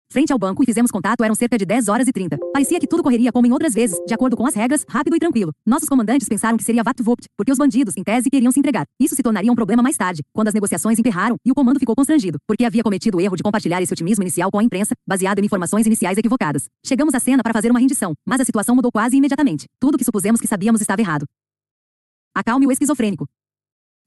frente 0.09 0.31
ao 0.31 0.39
banco 0.39 0.63
e 0.63 0.65
fizemos 0.65 0.89
contato 0.89 1.23
eram 1.23 1.35
cerca 1.35 1.57
de 1.57 1.65
10 1.65 1.89
horas 1.89 2.07
e 2.07 2.11
30. 2.11 2.37
Parecia 2.53 2.79
que 2.79 2.87
tudo 2.87 3.03
correria 3.03 3.31
como 3.31 3.45
em 3.45 3.51
outras 3.51 3.73
vezes, 3.73 3.97
de 4.05 4.13
acordo 4.13 4.37
com 4.37 4.45
as 4.45 4.55
regras, 4.55 4.85
rápido 4.87 5.15
e 5.15 5.19
tranquilo. 5.19 5.53
Nossos 5.65 5.89
comandantes 5.89 6.27
pensaram 6.27 6.57
que 6.57 6.63
seria 6.63 6.83
VATVUPT, 6.83 7.27
porque 7.37 7.51
os 7.51 7.57
bandidos, 7.57 7.95
em 7.97 8.03
tese, 8.03 8.29
queriam 8.29 8.51
se 8.51 8.59
entregar. 8.59 8.85
Isso 8.99 9.15
se 9.15 9.21
tornaria 9.21 9.51
um 9.51 9.55
problema 9.55 9.83
mais 9.83 9.97
tarde, 9.97 10.23
quando 10.33 10.47
as 10.47 10.53
negociações 10.53 10.97
emperraram 10.97 11.35
e 11.45 11.51
o 11.51 11.55
comando 11.55 11.79
ficou 11.79 11.95
constrangido, 11.95 12.39
porque 12.47 12.65
havia 12.65 12.83
cometido 12.83 13.17
o 13.17 13.21
erro 13.21 13.35
de 13.35 13.43
compartilhar 13.43 13.81
esse 13.81 13.91
otimismo 13.93 14.23
inicial 14.23 14.49
com 14.49 14.59
a 14.59 14.63
imprensa, 14.63 14.95
baseado 15.05 15.39
em 15.39 15.45
informações 15.45 15.85
iniciais 15.85 16.17
equivocadas. 16.17 16.67
Chegamos 16.85 17.13
à 17.13 17.19
cena 17.19 17.43
para 17.43 17.53
fazer 17.53 17.69
uma 17.69 17.79
rendição, 17.79 18.13
mas 18.25 18.39
a 18.39 18.45
situação 18.45 18.75
mudou 18.75 18.91
quase 18.91 19.17
imediatamente. 19.17 19.65
Tudo 19.79 19.97
que 19.97 20.05
supusemos 20.05 20.39
que 20.39 20.47
sabíamos 20.47 20.81
estava 20.81 21.01
errado. 21.01 21.25
Acalme 22.33 22.67
o 22.67 22.71
esquizofrênico. 22.71 23.25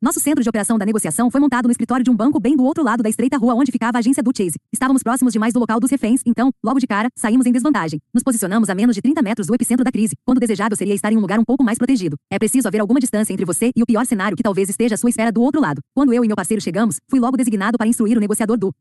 Nosso 0.02 0.18
centro 0.18 0.42
de 0.42 0.48
operação 0.48 0.78
da 0.78 0.86
negociação 0.86 1.30
foi 1.30 1.38
montado 1.42 1.66
no 1.66 1.70
escritório 1.70 2.02
de 2.02 2.10
um 2.10 2.16
banco 2.16 2.40
bem 2.40 2.56
do 2.56 2.64
outro 2.64 2.82
lado 2.82 3.02
da 3.02 3.10
estreita 3.10 3.36
rua 3.36 3.52
onde 3.52 3.70
ficava 3.70 3.98
a 3.98 4.00
agência 4.00 4.22
do 4.22 4.30
Chase. 4.34 4.54
Estávamos 4.72 5.02
próximos 5.02 5.30
demais 5.30 5.52
do 5.52 5.60
local 5.60 5.78
dos 5.78 5.90
reféns, 5.90 6.22
então, 6.24 6.50
logo 6.64 6.80
de 6.80 6.86
cara, 6.86 7.10
saímos 7.14 7.44
em 7.44 7.52
desvantagem. 7.52 8.00
Nos 8.14 8.22
posicionamos 8.22 8.70
a 8.70 8.74
menos 8.74 8.96
de 8.96 9.02
30 9.02 9.20
metros 9.20 9.46
do 9.46 9.54
epicentro 9.54 9.84
da 9.84 9.92
crise, 9.92 10.16
quando 10.24 10.40
desejável 10.40 10.74
seria 10.74 10.94
estar 10.94 11.12
em 11.12 11.18
um 11.18 11.20
lugar 11.20 11.38
um 11.38 11.44
pouco 11.44 11.62
mais 11.62 11.76
protegido. 11.76 12.16
É 12.32 12.38
preciso 12.38 12.66
haver 12.66 12.80
alguma 12.80 12.98
distância 12.98 13.34
entre 13.34 13.44
você 13.44 13.72
e 13.76 13.82
o 13.82 13.86
pior 13.86 14.06
cenário 14.06 14.38
que 14.38 14.42
talvez 14.42 14.70
esteja 14.70 14.94
à 14.94 14.98
sua 14.98 15.10
esfera 15.10 15.30
do 15.30 15.42
outro 15.42 15.60
lado. 15.60 15.82
Quando 15.94 16.14
eu 16.14 16.24
e 16.24 16.26
meu 16.26 16.36
parceiro 16.36 16.62
chegamos, 16.62 16.96
fui 17.06 17.20
logo 17.20 17.36
designado 17.36 17.76
para 17.76 17.86
instruir 17.86 18.16
o 18.16 18.20
negociador 18.20 18.56
do 18.56 18.72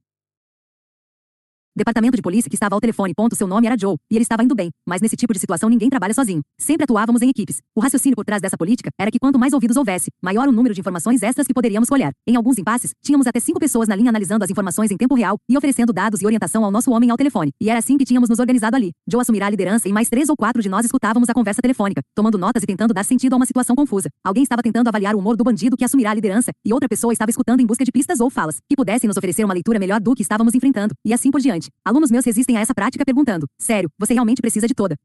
Departamento 1.80 2.18
de 2.18 2.22
polícia 2.22 2.50
que 2.50 2.58
estava 2.58 2.76
ao 2.76 2.82
telefone. 2.82 3.14
Ponto, 3.16 3.38
seu 3.38 3.48
nome 3.48 3.66
era 3.66 3.78
Joe, 3.80 3.96
e 4.12 4.16
ele 4.18 4.24
estava 4.24 4.44
indo 4.44 4.54
bem, 4.54 4.70
mas 4.86 5.00
nesse 5.00 5.16
tipo 5.16 5.32
de 5.32 5.40
situação 5.40 5.70
ninguém 5.70 5.90
trabalha 5.90 6.14
sozinho. 6.14 6.42
Sempre 6.58 6.84
atuávamos 6.84 7.22
em 7.22 7.30
equipes. 7.30 7.62
O 7.74 7.80
raciocínio 7.80 8.18
por 8.18 8.26
trás 8.26 8.42
dessa 8.42 8.58
política 8.58 8.90
era 9.00 9.10
que 9.10 9.18
quanto 9.18 9.40
mais 9.40 9.54
ouvidos 9.54 9.78
houvesse, 9.78 10.12
maior 10.22 10.50
o 10.50 10.52
número 10.52 10.76
de 10.76 10.82
informações 10.82 11.24
extras 11.24 11.48
que 11.48 11.54
poderíamos 11.54 11.88
colher. 11.88 12.12
Em 12.28 12.36
alguns 12.36 12.58
impasses, 12.58 12.92
tínhamos 13.02 13.28
até 13.28 13.40
cinco 13.40 13.62
pessoas 13.62 13.88
na 13.88 13.96
linha 13.96 14.10
analisando 14.10 14.44
as 14.44 14.50
informações 14.50 14.92
em 14.92 14.98
tempo 14.98 15.16
real 15.16 15.38
e 15.48 15.58
oferecendo 15.58 15.94
dados 15.94 16.22
e 16.22 16.26
orientação 16.26 16.66
ao 16.66 16.70
nosso 16.70 16.92
homem 16.92 17.12
ao 17.12 17.16
telefone. 17.16 17.54
E 17.62 17.70
era 17.70 17.80
assim 17.80 17.98
que 17.98 18.04
tínhamos 18.04 18.28
nos 18.28 18.40
organizado 18.40 18.76
ali. 18.76 18.92
Joe 19.10 19.22
assumirá 19.22 19.48
a 19.48 19.50
liderança 19.50 19.88
e 19.88 19.94
mais 19.94 20.10
três 20.10 20.28
ou 20.28 20.36
quatro 20.36 20.62
de 20.62 20.68
nós 20.68 20.84
escutávamos 20.84 21.30
a 21.30 21.34
conversa 21.34 21.62
telefônica, 21.62 22.02
tomando 22.14 22.38
notas 22.38 22.62
e 22.62 22.66
tentando 22.66 22.94
dar 22.94 23.06
sentido 23.06 23.32
a 23.32 23.36
uma 23.38 23.46
situação 23.46 23.74
confusa. 23.74 24.10
Alguém 24.22 24.44
estava 24.44 24.62
tentando 24.62 24.90
avaliar 24.90 25.16
o 25.16 25.20
humor 25.20 25.38
do 25.38 25.46
bandido 25.46 25.78
que 25.78 25.86
assumirá 25.86 26.12
a 26.12 26.14
liderança, 26.14 26.52
e 26.66 26.74
outra 26.74 26.90
pessoa 26.90 27.14
estava 27.14 27.32
escutando 27.32 27.62
em 27.62 27.66
busca 27.66 27.86
de 27.86 27.92
pistas 27.94 28.20
ou 28.20 28.30
falas 28.30 28.58
que 28.68 28.76
pudessem 28.76 29.08
nos 29.08 29.16
oferecer 29.16 29.46
uma 29.46 29.54
leitura 29.54 29.80
melhor 29.80 30.02
do 30.02 30.14
que 30.14 30.22
estávamos 30.22 30.54
enfrentando, 30.54 30.94
e 31.06 31.14
assim 31.14 31.32
por 31.32 31.40
diante. 31.40 31.69
Alunos 31.84 32.12
meus 32.12 32.26
resistem 32.26 32.58
a 32.58 32.62
essa 32.62 32.74
prática 32.74 33.06
perguntando: 33.06 33.48
sério, 33.60 33.90
você 33.98 34.14
realmente 34.14 34.42
precisa 34.42 34.68
de 34.68 34.74
toda 34.74 34.96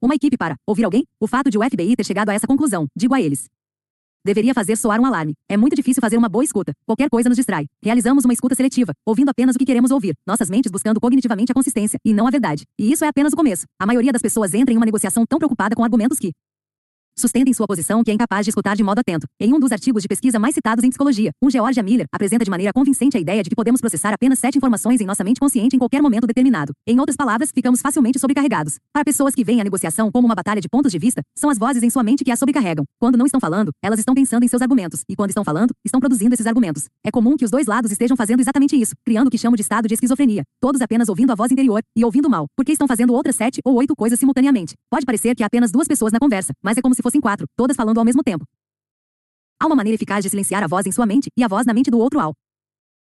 uma 0.00 0.14
equipe 0.14 0.36
para 0.36 0.56
ouvir 0.66 0.84
alguém? 0.84 1.04
O 1.20 1.26
fato 1.26 1.50
de 1.50 1.58
o 1.58 1.62
FBI 1.62 1.96
ter 1.96 2.06
chegado 2.06 2.28
a 2.28 2.34
essa 2.34 2.46
conclusão, 2.46 2.86
digo 2.96 3.14
a 3.14 3.20
eles. 3.20 3.46
Deveria 4.24 4.52
fazer 4.52 4.76
soar 4.76 5.00
um 5.00 5.06
alarme. 5.06 5.34
É 5.48 5.56
muito 5.56 5.74
difícil 5.74 6.00
fazer 6.00 6.16
uma 6.16 6.28
boa 6.28 6.44
escuta. 6.44 6.72
Qualquer 6.84 7.08
coisa 7.08 7.28
nos 7.28 7.36
distrai. 7.36 7.66
Realizamos 7.82 8.24
uma 8.24 8.32
escuta 8.32 8.54
seletiva, 8.54 8.92
ouvindo 9.06 9.30
apenas 9.30 9.56
o 9.56 9.58
que 9.58 9.64
queremos 9.64 9.90
ouvir, 9.90 10.14
nossas 10.26 10.50
mentes 10.50 10.70
buscando 10.70 11.00
cognitivamente 11.00 11.52
a 11.52 11.54
consistência, 11.54 11.98
e 12.04 12.12
não 12.12 12.26
a 12.26 12.30
verdade. 12.30 12.64
E 12.78 12.92
isso 12.92 13.04
é 13.04 13.08
apenas 13.08 13.32
o 13.32 13.36
começo. 13.36 13.64
A 13.80 13.86
maioria 13.86 14.12
das 14.12 14.22
pessoas 14.22 14.54
entra 14.54 14.72
em 14.72 14.76
uma 14.76 14.86
negociação 14.86 15.24
tão 15.26 15.38
preocupada 15.38 15.74
com 15.74 15.82
argumentos 15.82 16.18
que 16.18 16.32
sustentem 17.20 17.52
sua 17.52 17.66
posição 17.66 18.02
que 18.02 18.10
é 18.10 18.14
incapaz 18.14 18.44
de 18.44 18.50
escutar 18.50 18.76
de 18.76 18.82
modo 18.82 19.00
atento. 19.00 19.26
Em 19.40 19.52
um 19.52 19.58
dos 19.58 19.72
artigos 19.72 20.02
de 20.02 20.08
pesquisa 20.08 20.38
mais 20.38 20.54
citados 20.54 20.84
em 20.84 20.88
psicologia, 20.88 21.30
um 21.42 21.50
Georgia 21.50 21.82
Miller 21.82 22.06
apresenta 22.12 22.44
de 22.44 22.50
maneira 22.50 22.72
convincente 22.72 23.16
a 23.16 23.20
ideia 23.20 23.42
de 23.42 23.50
que 23.50 23.56
podemos 23.56 23.80
processar 23.80 24.12
apenas 24.14 24.38
sete 24.38 24.56
informações 24.58 25.00
em 25.00 25.04
nossa 25.04 25.24
mente 25.24 25.40
consciente 25.40 25.76
em 25.76 25.78
qualquer 25.78 26.00
momento 26.00 26.26
determinado. 26.26 26.72
Em 26.86 26.98
outras 26.98 27.16
palavras, 27.16 27.50
ficamos 27.52 27.80
facilmente 27.80 28.18
sobrecarregados. 28.18 28.78
Para 28.92 29.04
pessoas 29.04 29.34
que 29.34 29.44
veem 29.44 29.60
a 29.60 29.64
negociação 29.64 30.10
como 30.10 30.26
uma 30.26 30.34
batalha 30.34 30.60
de 30.60 30.68
pontos 30.68 30.92
de 30.92 30.98
vista, 30.98 31.22
são 31.36 31.50
as 31.50 31.58
vozes 31.58 31.82
em 31.82 31.90
sua 31.90 32.02
mente 32.02 32.24
que 32.24 32.30
a 32.30 32.36
sobrecarregam. 32.36 32.84
Quando 32.98 33.16
não 33.16 33.26
estão 33.26 33.40
falando, 33.40 33.70
elas 33.82 33.98
estão 33.98 34.14
pensando 34.14 34.44
em 34.44 34.48
seus 34.48 34.62
argumentos, 34.62 35.02
e 35.08 35.16
quando 35.16 35.30
estão 35.30 35.44
falando, 35.44 35.72
estão 35.84 36.00
produzindo 36.00 36.34
esses 36.34 36.46
argumentos. 36.46 36.86
É 37.04 37.10
comum 37.10 37.36
que 37.36 37.44
os 37.44 37.50
dois 37.50 37.66
lados 37.66 37.90
estejam 37.90 38.16
fazendo 38.16 38.40
exatamente 38.40 38.76
isso, 38.76 38.94
criando 39.04 39.28
o 39.28 39.30
que 39.30 39.38
chamo 39.38 39.56
de 39.56 39.62
estado 39.62 39.88
de 39.88 39.94
esquizofrenia. 39.94 40.42
Todos 40.60 40.80
apenas 40.80 41.08
ouvindo 41.08 41.32
a 41.32 41.34
voz 41.34 41.50
interior 41.50 41.82
e 41.96 42.04
ouvindo 42.04 42.28
mal, 42.28 42.46
porque 42.56 42.72
estão 42.72 42.86
fazendo 42.86 43.12
outras 43.12 43.36
sete 43.36 43.60
ou 43.64 43.74
oito 43.76 43.94
coisas 43.96 44.18
simultaneamente. 44.18 44.74
Pode 44.90 45.04
parecer 45.04 45.34
que 45.34 45.42
há 45.42 45.46
apenas 45.46 45.70
duas 45.70 45.88
pessoas 45.88 46.12
na 46.12 46.18
conversa, 46.18 46.52
mas 46.62 46.76
é 46.76 46.82
como 46.82 46.94
se 46.94 47.02
fossem 47.08 47.20
quatro, 47.20 47.46
todas 47.56 47.76
falando 47.76 47.98
ao 47.98 48.04
mesmo 48.04 48.22
tempo. 48.22 48.44
Há 49.60 49.66
uma 49.66 49.74
maneira 49.74 49.94
eficaz 49.94 50.22
de 50.22 50.30
silenciar 50.30 50.62
a 50.62 50.68
voz 50.68 50.86
em 50.86 50.92
sua 50.92 51.06
mente 51.06 51.28
e 51.36 51.42
a 51.42 51.48
voz 51.48 51.66
na 51.66 51.74
mente 51.74 51.90
do 51.90 51.98
outro 51.98 52.20
ao 52.20 52.32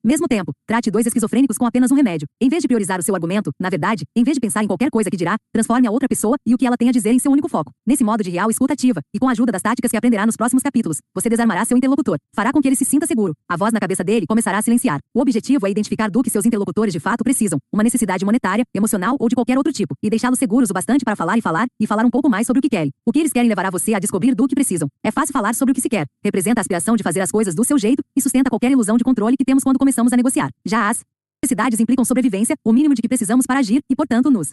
mesmo 0.05 0.29
tempo, 0.29 0.53
trate 0.67 0.91
dois 0.91 1.07
esquizofrênicos 1.07 1.57
com 1.57 1.65
apenas 1.65 1.91
um 1.91 1.95
remédio. 1.95 2.27
Em 2.39 2.51
vez 2.51 2.61
de 2.61 2.69
priorizar 2.69 3.01
o 3.01 3.03
seu 3.03 3.15
argumento, 3.15 3.51
na 3.59 3.71
verdade, 3.71 4.05
em 4.15 4.23
vez 4.23 4.35
de 4.35 4.41
pensar 4.41 4.63
em 4.63 4.67
qualquer 4.67 4.91
coisa 4.91 5.11
que 5.11 5.17
dirá, 5.17 5.37
transforme 5.51 5.89
a 5.89 5.91
outra 5.91 6.07
pessoa 6.07 6.37
e 6.47 6.55
o 6.55 6.59
que 6.59 6.67
ela 6.67 6.77
tem 6.77 6.91
a 6.91 6.93
dizer 6.93 7.11
em 7.11 7.19
seu 7.19 7.33
único 7.33 7.49
foco. 7.49 7.73
Nesse 7.87 8.05
modo 8.05 8.23
de 8.23 8.29
real 8.29 8.51
escuta 8.51 8.75
ativa, 8.75 9.01
e 9.15 9.19
com 9.19 9.31
a 9.31 9.33
ajuda 9.33 9.51
das 9.51 9.63
táticas 9.63 9.91
que 9.91 9.97
aprenderá 9.97 10.27
nos 10.27 10.37
próximos 10.37 10.63
capítulos, 10.63 10.99
você 11.15 11.31
desarmará 11.31 11.65
seu 11.65 11.75
interlocutor. 11.75 12.19
Fará 12.37 12.53
com 12.53 12.61
que 12.61 12.69
ele 12.69 12.77
se 12.77 12.85
sinta 12.85 13.07
seguro. 13.07 13.33
A 13.49 13.57
voz 13.57 13.73
na 13.73 13.81
cabeça 13.81 14.05
dele 14.05 14.27
começará 14.27 14.59
a 14.59 14.63
silenciar. 14.63 14.99
O 15.15 15.23
objetivo 15.23 15.67
é 15.67 15.71
identificar 15.71 16.11
do 16.11 16.23
que 16.23 16.29
seus 16.29 16.45
interlocutores 16.45 16.93
de 16.93 17.01
fato 17.01 17.25
precisam, 17.25 17.59
uma 17.73 17.83
necessidade 17.83 18.27
monetária, 18.27 18.63
emocional 18.75 19.17
ou 19.19 19.31
de 19.31 19.35
qualquer 19.35 19.57
outro 19.57 19.73
tipo, 19.73 19.95
e 20.03 20.11
deixá-los 20.11 20.39
seguros 20.39 20.69
o 20.69 20.75
bastante 20.75 21.03
para 21.03 21.17
falar 21.17 21.39
e 21.39 21.41
falar, 21.41 21.65
e 21.81 21.87
falar 21.87 22.05
um 22.05 22.11
pouco 22.11 22.29
mais 22.29 22.47
sobre 22.47 22.59
o 22.59 22.63
que 22.63 22.69
querem. 22.69 22.91
O 23.07 23.13
que 23.13 23.21
eles 23.21 23.33
querem 23.33 23.49
levará 23.49 23.71
você 23.71 23.95
a 23.95 23.99
descobrir 23.99 24.35
do 24.35 24.47
que 24.47 24.55
precisam. 24.55 24.87
É 25.03 25.11
fácil 25.11 25.33
falar 25.33 25.55
sobre 25.55 25.73
o 25.73 25.75
que 25.75 25.81
se 25.81 25.89
quer. 25.89 26.05
Representa 26.23 26.61
a 26.61 26.63
aspiração 26.63 26.95
de 26.95 27.03
fazer 27.03 27.23
as 27.23 27.31
coisas 27.31 27.55
do 27.55 27.65
seu 27.65 27.79
jeito 27.79 28.03
e 28.15 28.21
sustenta 28.21 28.51
qualquer 28.51 28.71
ilusão 28.71 28.99
de 28.99 29.05
controle 29.05 29.35
que 29.35 29.47
temos 29.47 29.65
quando 29.65 29.79
começamos 29.79 29.94
a 29.99 30.17
negociar. 30.17 30.51
Já 30.65 30.89
as 30.89 31.01
necessidades 31.45 31.79
implicam 31.81 32.05
sobrevivência, 32.05 32.57
o 32.65 32.73
mínimo 32.73 32.95
de 32.95 33.03
que 33.03 33.09
precisamos 33.09 33.47
para 33.47 33.61
agir, 33.61 33.81
e 33.91 33.95
portanto 33.95 34.31
nos 34.31 34.53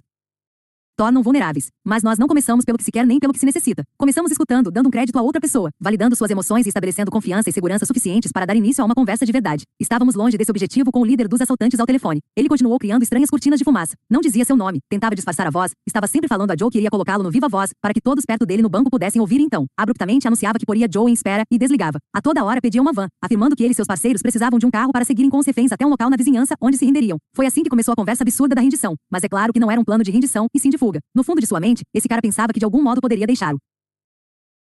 tornam 0.95 1.23
vulneráveis. 1.23 1.69
Mas 1.85 2.03
nós 2.03 2.17
não 2.17 2.27
começamos 2.27 2.65
pelo 2.65 2.77
que 2.77 2.83
se 2.83 2.91
quer 2.91 3.05
nem 3.05 3.19
pelo 3.19 3.33
que 3.33 3.39
se 3.39 3.45
necessita. 3.45 3.83
Começamos 3.97 4.31
escutando, 4.31 4.71
dando 4.71 4.87
um 4.87 4.91
crédito 4.91 5.17
a 5.17 5.21
outra 5.21 5.41
pessoa, 5.41 5.69
validando 5.79 6.15
suas 6.15 6.31
emoções 6.31 6.65
e 6.65 6.69
estabelecendo 6.69 7.09
confiança 7.09 7.49
e 7.49 7.53
segurança 7.53 7.85
suficientes 7.85 8.31
para 8.31 8.45
dar 8.45 8.55
início 8.55 8.81
a 8.81 8.85
uma 8.85 8.95
conversa 8.95 9.25
de 9.25 9.31
verdade. 9.31 9.63
Estávamos 9.79 10.15
longe 10.15 10.37
desse 10.37 10.51
objetivo 10.51 10.91
com 10.91 11.01
o 11.01 11.05
líder 11.05 11.27
dos 11.27 11.41
assaltantes 11.41 11.79
ao 11.79 11.85
telefone. 11.85 12.19
Ele 12.35 12.47
continuou 12.49 12.77
criando 12.79 13.03
estranhas 13.03 13.29
cortinas 13.29 13.59
de 13.59 13.63
fumaça. 13.63 13.95
Não 14.09 14.21
dizia 14.21 14.45
seu 14.45 14.55
nome, 14.55 14.79
tentava 14.89 15.15
disfarçar 15.15 15.47
a 15.47 15.49
voz, 15.49 15.71
estava 15.87 16.07
sempre 16.07 16.27
falando 16.27 16.51
a 16.51 16.55
Joe 16.57 16.69
que 16.69 16.77
iria 16.77 16.89
colocá-lo 16.89 17.23
no 17.23 17.31
viva 17.31 17.47
voz, 17.47 17.71
para 17.81 17.93
que 17.93 18.01
todos 18.01 18.25
perto 18.25 18.45
dele 18.45 18.61
no 18.61 18.69
banco 18.69 18.89
pudessem 18.89 19.19
ouvir 19.19 19.39
então. 19.39 19.65
Abruptamente 19.77 20.27
anunciava 20.27 20.59
que 20.59 20.65
poria 20.65 20.87
Joe 20.91 21.09
em 21.09 21.13
espera 21.13 21.43
e 21.51 21.57
desligava. 21.57 21.99
A 22.13 22.21
toda 22.21 22.43
hora 22.43 22.61
pedia 22.61 22.81
uma 22.81 22.93
van, 22.93 23.07
afirmando 23.23 23.55
que 23.55 23.63
ele 23.63 23.71
e 23.71 23.75
seus 23.75 23.87
parceiros 23.87 24.21
precisavam 24.21 24.59
de 24.59 24.65
um 24.65 24.71
carro 24.71 24.91
para 24.91 25.05
seguirem 25.05 25.29
com 25.29 25.37
os 25.37 25.45
reféns 25.45 25.71
até 25.71 25.85
um 25.85 25.89
local 25.89 26.09
na 26.09 26.17
vizinhança 26.17 26.55
onde 26.61 26.77
se 26.77 26.85
renderiam. 26.85 27.17
Foi 27.35 27.45
assim 27.45 27.63
que 27.63 27.69
começou 27.69 27.93
a 27.93 27.95
conversa 27.95 28.23
absurda 28.23 28.55
da 28.55 28.61
rendição. 28.61 28.95
Mas 29.09 29.23
é 29.23 29.29
claro 29.29 29.53
que 29.53 29.59
não 29.59 29.71
era 29.71 29.79
um 29.79 29.83
plano 29.83 30.03
de 30.03 30.11
rendição, 30.11 30.47
e 30.53 30.59
sim 30.59 30.69
de 30.69 30.77
fuga. 30.81 30.99
No 31.13 31.23
fundo 31.23 31.39
de 31.39 31.45
sua 31.45 31.59
mente, 31.59 31.83
esse 31.93 32.07
cara 32.07 32.21
pensava 32.21 32.51
que 32.51 32.59
de 32.59 32.65
algum 32.65 32.81
modo 32.81 32.99
poderia 32.99 33.27
deixá-lo 33.27 33.59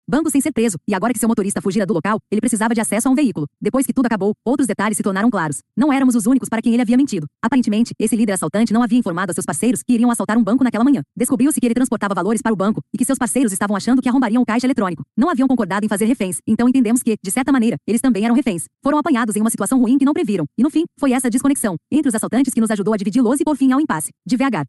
banco 0.09 0.29
sem 0.31 0.41
ser 0.41 0.51
preso, 0.51 0.77
e 0.87 0.95
agora 0.95 1.13
que 1.13 1.19
seu 1.19 1.29
motorista 1.29 1.61
fugira 1.61 1.85
do 1.85 1.93
local, 1.93 2.17
ele 2.31 2.41
precisava 2.41 2.73
de 2.73 2.81
acesso 2.81 3.07
a 3.07 3.11
um 3.11 3.15
veículo. 3.15 3.45
Depois 3.61 3.85
que 3.85 3.93
tudo 3.93 4.07
acabou, 4.07 4.33
outros 4.43 4.67
detalhes 4.67 4.97
se 4.97 5.03
tornaram 5.03 5.29
claros. 5.29 5.59
Não 5.77 5.93
éramos 5.93 6.15
os 6.15 6.25
únicos 6.25 6.49
para 6.49 6.61
quem 6.61 6.73
ele 6.73 6.81
havia 6.81 6.97
mentido. 6.97 7.27
Aparentemente, 7.41 7.93
esse 7.99 8.15
líder 8.15 8.33
assaltante 8.33 8.73
não 8.73 8.81
havia 8.81 8.97
informado 8.97 9.31
a 9.31 9.33
seus 9.33 9.45
parceiros 9.45 9.83
que 9.83 9.93
iriam 9.93 10.09
assaltar 10.09 10.37
um 10.37 10.43
banco 10.43 10.63
naquela 10.63 10.83
manhã. 10.83 11.03
Descobriu-se 11.15 11.59
que 11.59 11.67
ele 11.67 11.75
transportava 11.75 12.15
valores 12.15 12.41
para 12.41 12.51
o 12.51 12.55
banco 12.55 12.81
e 12.91 12.97
que 12.97 13.05
seus 13.05 13.19
parceiros 13.19 13.53
estavam 13.53 13.77
achando 13.77 14.01
que 14.01 14.09
arrombariam 14.09 14.41
o 14.41 14.45
caixa 14.45 14.65
eletrônico. 14.65 15.03
Não 15.15 15.29
haviam 15.29 15.47
concordado 15.47 15.85
em 15.85 15.89
fazer 15.89 16.05
reféns, 16.05 16.39
então 16.47 16.67
entendemos 16.67 17.03
que, 17.03 17.15
de 17.23 17.31
certa 17.31 17.51
maneira, 17.51 17.77
eles 17.87 18.01
também 18.01 18.25
eram 18.25 18.35
reféns. 18.35 18.65
Foram 18.83 18.97
apanhados 18.97 19.35
em 19.35 19.41
uma 19.41 19.51
situação 19.51 19.79
ruim 19.79 19.97
que 19.97 20.05
não 20.05 20.13
previram. 20.13 20.45
E 20.57 20.63
no 20.63 20.71
fim, 20.71 20.85
foi 20.99 21.13
essa 21.13 21.29
desconexão 21.29 21.75
entre 21.91 22.09
os 22.09 22.15
assaltantes 22.15 22.53
que 22.53 22.59
nos 22.59 22.71
ajudou 22.71 22.93
a 22.93 22.97
dividi-los 22.97 23.39
e 23.39 23.43
por 23.43 23.55
fim 23.55 23.71
ao 23.71 23.79
impasse. 23.79 24.09
Devagar. 24.25 24.65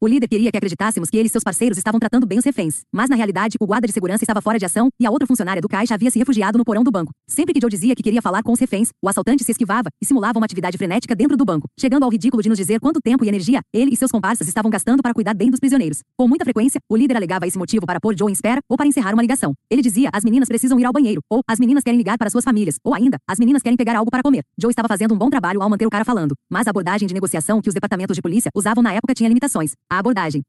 O 0.00 0.06
líder 0.06 0.28
queria 0.28 0.50
que 0.50 0.56
acreditássemos 0.56 1.08
que 1.08 1.16
ele 1.16 1.28
e 1.28 1.30
seus 1.30 1.44
parceiros 1.44 1.78
estavam 1.78 2.00
tratando 2.00 2.26
bem 2.26 2.38
os 2.38 2.44
reféns. 2.44 2.82
Mas 2.92 3.08
na 3.08 3.16
realidade, 3.16 3.56
o 3.60 3.66
guarda 3.66 3.86
de 3.86 3.92
segurança 3.92 4.24
estava 4.24 4.42
fora 4.42 4.58
de 4.58 4.64
ação 4.64 4.90
e 5.00 5.06
a 5.06 5.10
outra 5.10 5.26
funcionária 5.26 5.62
do 5.62 5.68
caixa 5.68 5.94
havia 5.94 6.10
se 6.10 6.18
refugiado 6.18 6.58
no 6.58 6.64
porão 6.64 6.82
do 6.82 6.90
banco. 6.90 7.12
Sempre 7.28 7.54
que 7.54 7.60
Joe 7.60 7.70
dizia 7.70 7.94
que 7.94 8.02
queria 8.02 8.20
falar 8.20 8.42
com 8.42 8.52
os 8.52 8.60
reféns, 8.60 8.90
o 9.02 9.08
assaltante 9.08 9.44
se 9.44 9.52
esquivava 9.52 9.88
e 10.02 10.04
simulava 10.04 10.38
uma 10.38 10.44
atividade 10.44 10.76
frenética 10.76 11.14
dentro 11.14 11.36
do 11.36 11.44
banco, 11.44 11.68
chegando 11.78 12.02
ao 12.02 12.10
ridículo 12.10 12.42
de 12.42 12.48
nos 12.48 12.58
dizer 12.58 12.80
quanto 12.80 13.00
tempo 13.00 13.24
e 13.24 13.28
energia 13.28 13.60
ele 13.72 13.92
e 13.92 13.96
seus 13.96 14.10
comparsas 14.10 14.48
estavam 14.48 14.70
gastando 14.70 15.02
para 15.02 15.14
cuidar 15.14 15.32
bem 15.32 15.50
dos 15.50 15.60
prisioneiros. 15.60 16.00
Com 16.18 16.28
muita 16.28 16.44
frequência, 16.44 16.80
o 16.88 16.96
líder 16.96 17.16
alegava 17.16 17.46
esse 17.46 17.56
motivo 17.56 17.86
para 17.86 18.00
pôr 18.00 18.16
Joe 18.18 18.30
em 18.30 18.34
espera 18.34 18.60
ou 18.68 18.76
para 18.76 18.86
encerrar 18.86 19.14
uma 19.14 19.22
ligação. 19.22 19.54
Ele 19.70 19.80
dizia: 19.80 20.10
as 20.12 20.24
meninas 20.24 20.48
precisam 20.48 20.78
ir 20.78 20.84
ao 20.84 20.92
banheiro, 20.92 21.20
ou 21.30 21.40
as 21.48 21.58
meninas 21.58 21.82
querem 21.84 21.96
ligar 21.96 22.18
para 22.18 22.28
suas 22.28 22.44
famílias, 22.44 22.76
ou 22.84 22.94
ainda, 22.94 23.16
as 23.28 23.38
meninas 23.38 23.62
querem 23.62 23.76
pegar 23.76 23.96
algo 23.96 24.10
para 24.10 24.22
comer. 24.22 24.42
Joe 24.58 24.70
estava 24.70 24.88
fazendo 24.88 25.14
um 25.14 25.18
bom 25.18 25.30
trabalho 25.30 25.62
ao 25.62 25.70
manter 25.70 25.86
o 25.86 25.90
cara 25.90 26.04
falando, 26.04 26.34
mas 26.50 26.66
a 26.66 26.70
abordagem 26.70 27.06
de 27.08 27.14
negociação 27.14 27.62
que 27.62 27.68
os 27.68 27.74
departamentos 27.74 28.14
de 28.14 28.22
polícia 28.22 28.50
usavam 28.54 28.82
na 28.82 28.92
época 28.92 29.14
tinha 29.14 29.28
limitações. 29.28 29.72
A 29.94 29.98
abordagem 29.98 30.42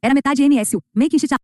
era 0.00 0.14
metade 0.14 0.48
NSU, 0.48 0.78
making 0.94 1.18
shit 1.18 1.34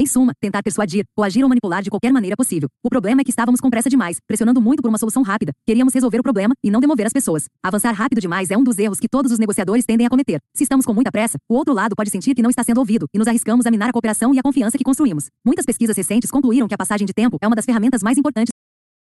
Em 0.00 0.06
suma, 0.06 0.32
tentar 0.40 0.62
persuadir, 0.62 1.04
coagir 1.14 1.42
ou 1.42 1.50
manipular 1.50 1.82
de 1.82 1.90
qualquer 1.90 2.10
maneira 2.10 2.34
possível. 2.34 2.66
O 2.82 2.88
problema 2.88 3.20
é 3.20 3.24
que 3.24 3.28
estávamos 3.28 3.60
com 3.60 3.68
pressa 3.68 3.90
demais, 3.90 4.16
pressionando 4.26 4.58
muito 4.58 4.80
por 4.80 4.88
uma 4.88 4.96
solução 4.96 5.22
rápida. 5.22 5.52
Queríamos 5.66 5.92
resolver 5.92 6.18
o 6.18 6.22
problema 6.22 6.54
e 6.64 6.70
não 6.70 6.80
demover 6.80 7.04
as 7.04 7.12
pessoas. 7.12 7.44
Avançar 7.62 7.92
rápido 7.92 8.22
demais 8.22 8.50
é 8.50 8.56
um 8.56 8.64
dos 8.64 8.78
erros 8.78 8.98
que 8.98 9.06
todos 9.06 9.30
os 9.30 9.38
negociadores 9.38 9.84
tendem 9.84 10.06
a 10.06 10.08
cometer. 10.08 10.40
Se 10.54 10.62
estamos 10.62 10.86
com 10.86 10.94
muita 10.94 11.12
pressa, 11.12 11.36
o 11.46 11.54
outro 11.54 11.74
lado 11.74 11.94
pode 11.94 12.08
sentir 12.08 12.34
que 12.34 12.40
não 12.40 12.48
está 12.48 12.64
sendo 12.64 12.78
ouvido 12.78 13.06
e 13.12 13.18
nos 13.18 13.28
arriscamos 13.28 13.66
a 13.66 13.70
minar 13.70 13.90
a 13.90 13.92
cooperação 13.92 14.32
e 14.32 14.38
a 14.38 14.42
confiança 14.42 14.78
que 14.78 14.84
construímos. 14.84 15.28
Muitas 15.44 15.66
pesquisas 15.66 15.94
recentes 15.94 16.30
concluíram 16.30 16.66
que 16.66 16.74
a 16.74 16.78
passagem 16.78 17.06
de 17.06 17.12
tempo 17.12 17.36
é 17.42 17.46
uma 17.46 17.54
das 17.54 17.66
ferramentas 17.66 18.02
mais 18.02 18.16
importantes 18.16 18.50